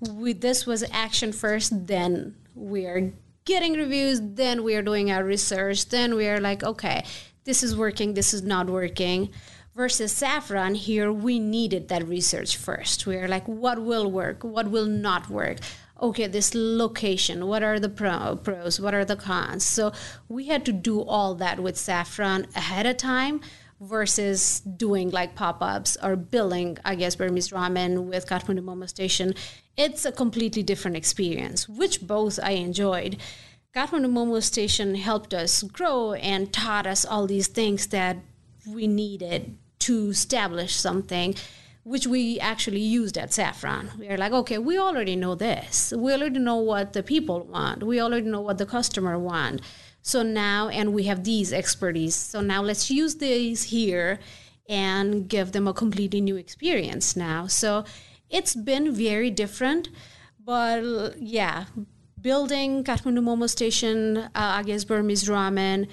[0.00, 3.12] We, this was action first, then we are
[3.44, 7.04] getting reviews, then we are doing our research, then we are like, okay,
[7.42, 9.30] this is working, this is not working.
[9.74, 13.06] Versus saffron, here we needed that research first.
[13.06, 15.58] We are like, what will work, what will not work?
[16.00, 19.64] Okay, this location, what are the pro- pros, what are the cons?
[19.64, 19.92] So
[20.28, 23.40] we had to do all that with saffron ahead of time
[23.80, 29.34] versus doing like pop-ups or billing, I guess, Burmese ramen with Kathmandu Momo Station.
[29.76, 33.16] It's a completely different experience, which both I enjoyed.
[33.74, 38.18] Kathmandu Momo Station helped us grow and taught us all these things that
[38.68, 41.34] we needed to establish something
[41.88, 43.90] which we actually used at Saffron.
[43.98, 45.90] We are like, okay, we already know this.
[45.96, 47.82] We already know what the people want.
[47.82, 49.62] We already know what the customer want.
[50.02, 52.14] So now, and we have these expertise.
[52.14, 54.18] So now let's use these here
[54.68, 57.46] and give them a completely new experience now.
[57.46, 57.84] So
[58.28, 59.88] it's been very different,
[60.44, 61.64] but yeah,
[62.20, 65.88] building Kathmandu Momo Station, uh, Aagya's Burmese Ramen,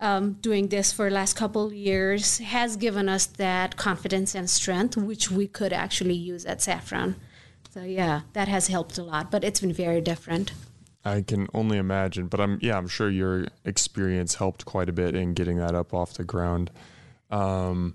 [0.00, 4.96] um, doing this for the last couple years has given us that confidence and strength,
[4.96, 7.16] which we could actually use at Saffron.
[7.70, 10.52] So yeah, that has helped a lot, but it's been very different.
[11.04, 15.14] I can only imagine, but I'm yeah, I'm sure your experience helped quite a bit
[15.14, 16.70] in getting that up off the ground.
[17.30, 17.94] Um,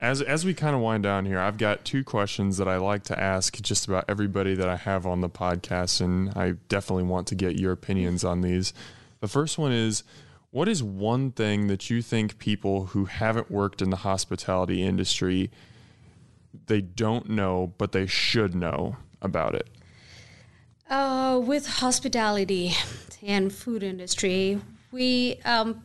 [0.00, 3.04] as as we kind of wind down here, I've got two questions that I like
[3.04, 7.28] to ask just about everybody that I have on the podcast, and I definitely want
[7.28, 8.72] to get your opinions on these.
[9.20, 10.02] The first one is
[10.50, 15.50] what is one thing that you think people who haven't worked in the hospitality industry
[16.66, 19.68] they don't know but they should know about it?
[20.88, 22.74] Uh, with hospitality
[23.22, 25.82] and food industry, we um,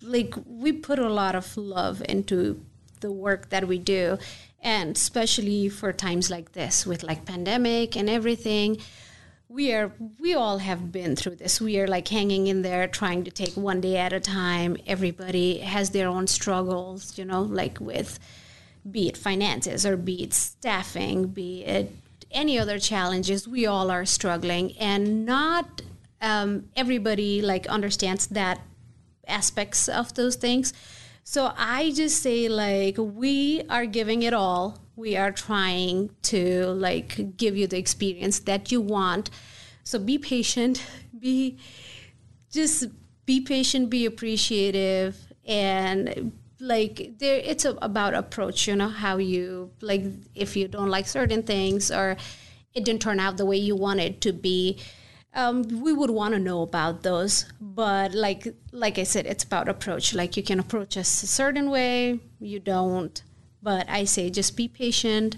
[0.00, 2.64] like we put a lot of love into
[3.00, 4.16] the work that we do,
[4.62, 8.78] and especially for times like this with like pandemic and everything
[9.52, 11.60] we are we all have been through this.
[11.60, 14.76] We are like hanging in there trying to take one day at a time.
[14.86, 18.18] Everybody has their own struggles you know like with
[18.90, 21.94] be it finances or be it staffing be it
[22.32, 24.72] any other challenges we all are struggling.
[24.78, 25.82] And not
[26.22, 28.60] um, everybody like understands that
[29.28, 30.72] aspects of those things.
[31.24, 37.36] So i just say like we are giving it all we are trying to like
[37.36, 39.30] give you the experience that you want.
[39.84, 40.84] So be patient
[41.18, 41.58] be
[42.50, 42.86] just
[43.24, 45.16] be patient be appreciative
[45.46, 50.88] and like there it's a, about approach you know how you like if you don't
[50.88, 52.16] like certain things or
[52.74, 54.78] it didn't turn out the way you wanted to be
[55.34, 57.46] um, we would want to know about those.
[57.60, 60.12] But like like i said it's about approach.
[60.14, 63.22] Like you can approach us a certain way you don't
[63.62, 65.36] but I say just be patient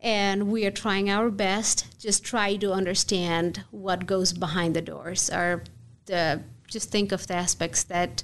[0.00, 1.98] and we are trying our best.
[1.98, 5.64] Just try to understand what goes behind the doors or
[6.06, 8.22] the, just think of the aspects that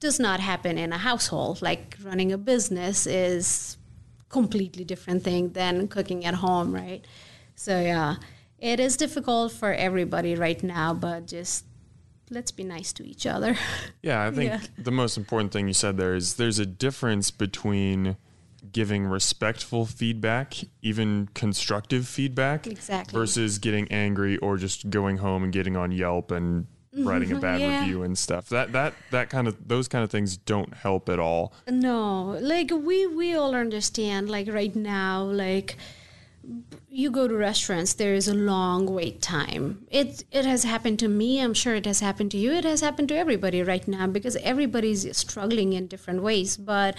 [0.00, 1.62] does not happen in a household.
[1.62, 3.78] Like running a business is
[4.28, 7.04] completely different thing than cooking at home, right?
[7.54, 8.16] So yeah,
[8.58, 11.64] it is difficult for everybody right now, but just
[12.30, 13.56] let's be nice to each other.
[14.02, 14.60] Yeah, I think yeah.
[14.76, 18.16] the most important thing you said there is there's a difference between
[18.72, 23.18] giving respectful feedback, even constructive feedback, exactly.
[23.18, 26.66] versus getting angry or just going home and getting on Yelp and
[26.98, 27.42] writing a mm-hmm.
[27.42, 27.80] bad yeah.
[27.80, 28.48] review and stuff.
[28.48, 31.52] That that that kind of those kind of things don't help at all.
[31.68, 34.30] No, like we we all understand.
[34.30, 35.76] Like right now, like
[36.88, 39.86] you go to restaurants, there is a long wait time.
[39.90, 41.40] It it has happened to me.
[41.40, 42.52] I'm sure it has happened to you.
[42.52, 46.56] It has happened to everybody right now because everybody's struggling in different ways.
[46.56, 46.96] But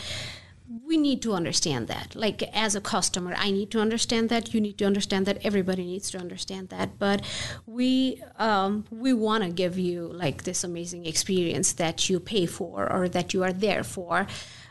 [0.84, 2.15] we need to understand that.
[2.15, 4.53] Like as a customer i need to understand that.
[4.53, 5.39] You need to understand that.
[5.43, 6.99] Everybody needs to understand that.
[6.99, 7.22] But
[7.65, 12.91] we um, we want to give you like this amazing experience that you pay for
[12.91, 14.28] or that you are there for.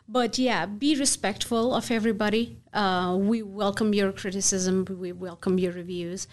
[0.08, 2.58] But yeah be respectful of everybody.
[2.72, 4.84] Uh, we welcome your criticism.
[4.88, 6.28] We welcome your reviews.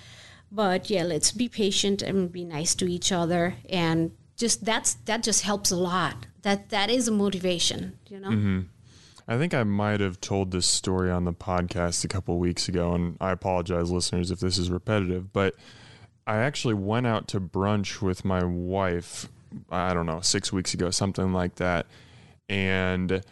[0.52, 3.56] But yeah let's be patient and be nice to each other.
[3.70, 6.26] And just that's that just helps a lot.
[6.42, 8.30] That that is a motivation you know?
[8.30, 8.60] Mm-hmm.
[9.28, 12.94] I think I might have told this story on the podcast a couple weeks ago,
[12.94, 15.56] and I apologize, listeners, if this is repetitive, but
[16.28, 19.30] I actually went out to brunch with my wife,
[19.70, 21.86] I don't know, six weeks ago, something like that.
[22.50, 23.24] And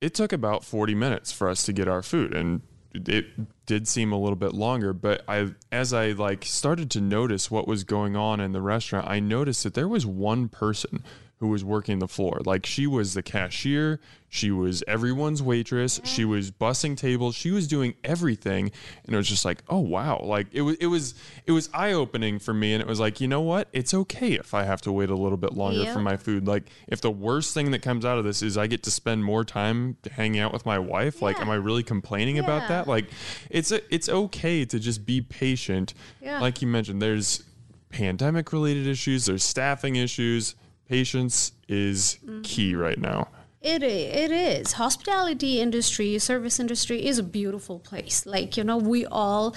[0.00, 2.34] it took about 40 minutes for us to get our food.
[2.34, 2.62] And
[2.94, 7.50] it did seem a little bit longer but i as i like started to notice
[7.50, 11.02] what was going on in the restaurant i noticed that there was one person
[11.40, 12.40] who was working the floor.
[12.44, 16.28] Like she was the cashier, she was everyone's waitress, she mm.
[16.28, 18.70] was bussing tables, she was doing everything,
[19.04, 21.14] and it was just like, oh wow, like it was it was
[21.46, 24.32] it was eye opening for me, and it was like, you know what, it's okay
[24.32, 25.92] if I have to wait a little bit longer yep.
[25.92, 26.46] for my food.
[26.46, 29.24] Like if the worst thing that comes out of this is I get to spend
[29.24, 31.26] more time hanging out with my wife, yeah.
[31.26, 32.44] like am I really complaining yeah.
[32.44, 32.86] about that?
[32.86, 33.10] Like
[33.50, 35.94] it's a, it's okay to just be patient.
[36.20, 36.40] Yeah.
[36.40, 37.42] Like you mentioned, there's
[37.90, 40.54] pandemic related issues, there's staffing issues
[40.88, 42.42] patience is mm-hmm.
[42.42, 43.28] key right now.
[43.60, 44.72] It it is.
[44.72, 48.26] Hospitality industry, service industry is a beautiful place.
[48.26, 49.54] Like, you know, we all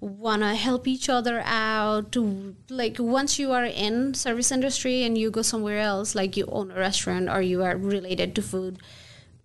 [0.00, 5.18] want to help each other out to like once you are in service industry and
[5.18, 8.78] you go somewhere else like you own a restaurant or you are related to food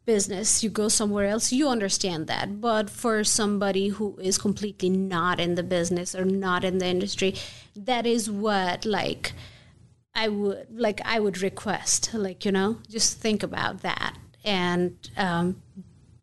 [0.06, 5.40] business you go somewhere else you understand that but for somebody who is completely not
[5.40, 7.34] in the business or not in the industry
[7.76, 9.34] that is what like
[10.16, 15.62] I would like I would request like you know just think about that and um,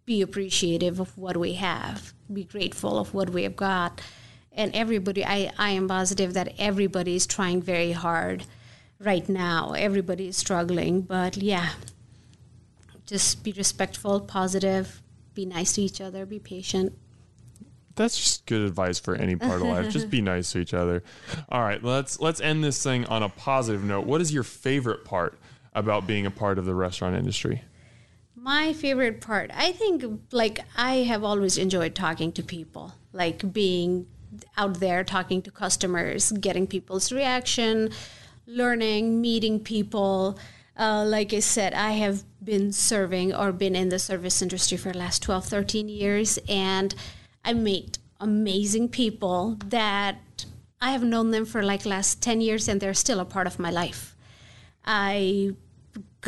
[0.05, 4.01] be appreciative of what we have, be grateful of what we have got,
[4.53, 5.25] and everybody.
[5.25, 8.45] I I am positive that everybody is trying very hard
[8.99, 9.73] right now.
[9.73, 11.71] Everybody is struggling, but yeah,
[13.07, 15.03] just be respectful, positive,
[15.35, 16.93] be nice to each other, be patient
[18.01, 19.91] that's just good advice for any part of life.
[19.91, 21.03] Just be nice to each other.
[21.51, 24.07] All right, let's let's end this thing on a positive note.
[24.07, 25.39] What is your favorite part
[25.75, 27.63] about being a part of the restaurant industry?
[28.35, 34.07] My favorite part, I think like I have always enjoyed talking to people, like being
[34.57, 37.91] out there talking to customers, getting people's reaction,
[38.47, 40.39] learning, meeting people.
[40.79, 44.93] Uh, like I said, I have been serving or been in the service industry for
[44.93, 46.95] the last 12, 13 years, and
[47.51, 50.45] I meet amazing people that
[50.81, 53.59] I have known them for like last 10 years and they're still a part of
[53.59, 54.15] my life.
[54.85, 55.51] I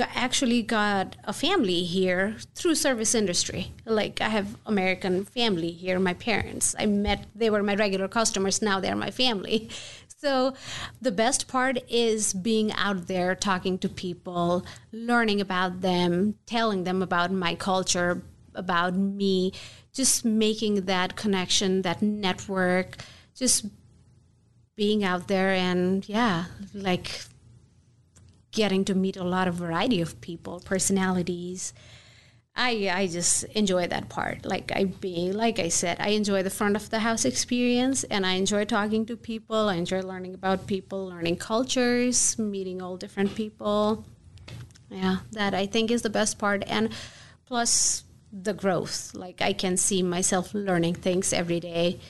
[0.00, 3.70] actually got a family here through service industry.
[3.84, 6.74] Like I have American family here, my parents.
[6.76, 9.70] I met they were my regular customers, now they're my family.
[10.22, 10.54] So
[11.00, 17.02] the best part is being out there talking to people, learning about them, telling them
[17.02, 18.22] about my culture,
[18.54, 19.52] about me,
[19.92, 22.96] just making that connection, that network,
[23.34, 23.66] just
[24.74, 27.22] being out there and yeah, like
[28.52, 31.72] getting to meet a lot of variety of people, personalities.
[32.54, 34.44] I I just enjoy that part.
[34.44, 38.26] Like I be like I said, I enjoy the front of the house experience and
[38.26, 39.68] I enjoy talking to people.
[39.68, 44.04] I enjoy learning about people, learning cultures, meeting all different people.
[44.90, 46.90] Yeah, that I think is the best part and
[47.46, 49.12] plus the growth.
[49.14, 52.00] Like I can see myself learning things every day.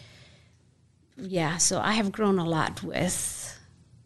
[1.16, 3.59] Yeah, so I have grown a lot with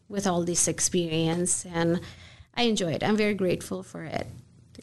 [0.09, 2.01] with all this experience and
[2.55, 3.03] I enjoy it.
[3.03, 4.27] I'm very grateful for it.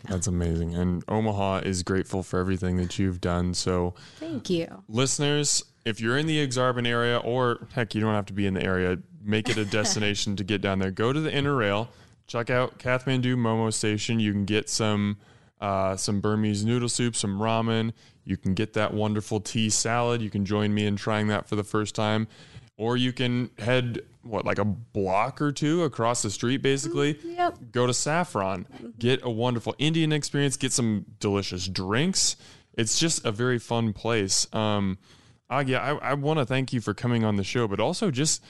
[0.10, 0.76] That's amazing.
[0.76, 3.54] And Omaha is grateful for everything that you've done.
[3.54, 4.84] So thank you.
[4.90, 8.54] Listeners, if you're in the Ak-Sar-Ben area, or heck, you don't have to be in
[8.54, 10.92] the area, make it a destination to get down there.
[10.92, 11.90] Go to the Inner Rail,
[12.28, 14.20] check out Kathmandu Momo Station.
[14.20, 15.18] You can get some
[15.64, 17.94] uh, some Burmese noodle soup, some ramen.
[18.26, 20.22] You can get that wonderful tea salad.
[20.22, 22.28] You can join me in trying that for the first time.
[22.76, 27.14] Or you can head what like a block or two across the street basically?
[27.14, 27.58] Mm, yep.
[27.72, 28.68] go to saffron.
[29.00, 30.58] Get a wonderful indian experience.
[30.58, 32.36] Get some delicious drinks.
[32.74, 34.48] It's just a very fun place.
[34.54, 34.98] Um
[35.50, 38.44] Aagya, I, I want to thank you for coming on the show but also just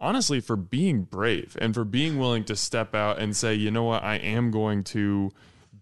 [0.00, 3.84] honestly for being brave and for being willing to step out and say you know
[3.84, 4.04] what?
[4.04, 5.32] I am going to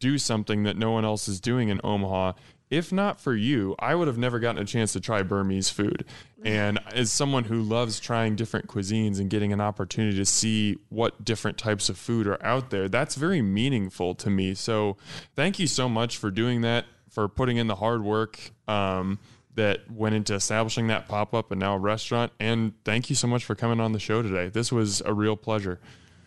[0.01, 2.33] do something that no one else is doing in omaha
[2.71, 6.05] if not for you, I would have never gotten a chance to try Burmese food.
[6.45, 11.25] And as someone who loves trying different cuisines and getting an opportunity to see what
[11.25, 14.55] different types of food are out there, that's very meaningful to me.
[14.55, 14.97] So
[15.35, 19.19] thank you so much for doing that, for putting in the hard work um,
[19.57, 22.31] that went into establishing that pop up and now a restaurant.
[22.39, 24.49] And thank you so much for coming on the show today.
[24.49, 25.81] This was a real pleasure.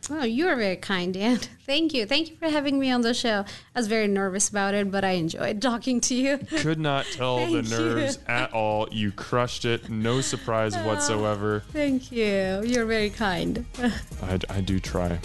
[0.10, 1.38] Oh, you are very kind, Dan.
[1.66, 2.06] Thank you.
[2.06, 3.46] Thank you for having me on the show.
[3.76, 6.38] I was very nervous about it, but I enjoyed talking to you.
[6.38, 8.24] Could not tell the nerves you.
[8.34, 8.90] at all.
[8.92, 9.90] You crushed it.
[9.90, 11.64] No surprise oh, whatsoever.
[11.72, 12.62] Thank you.
[12.66, 13.66] You're very kind.
[14.22, 15.20] I, I do try.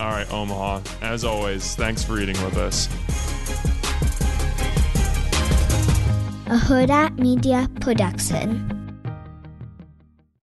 [0.00, 0.80] all right, Omaha.
[1.02, 2.86] As always, thanks for eating with us.
[6.46, 8.85] A Hurrdat Media Production.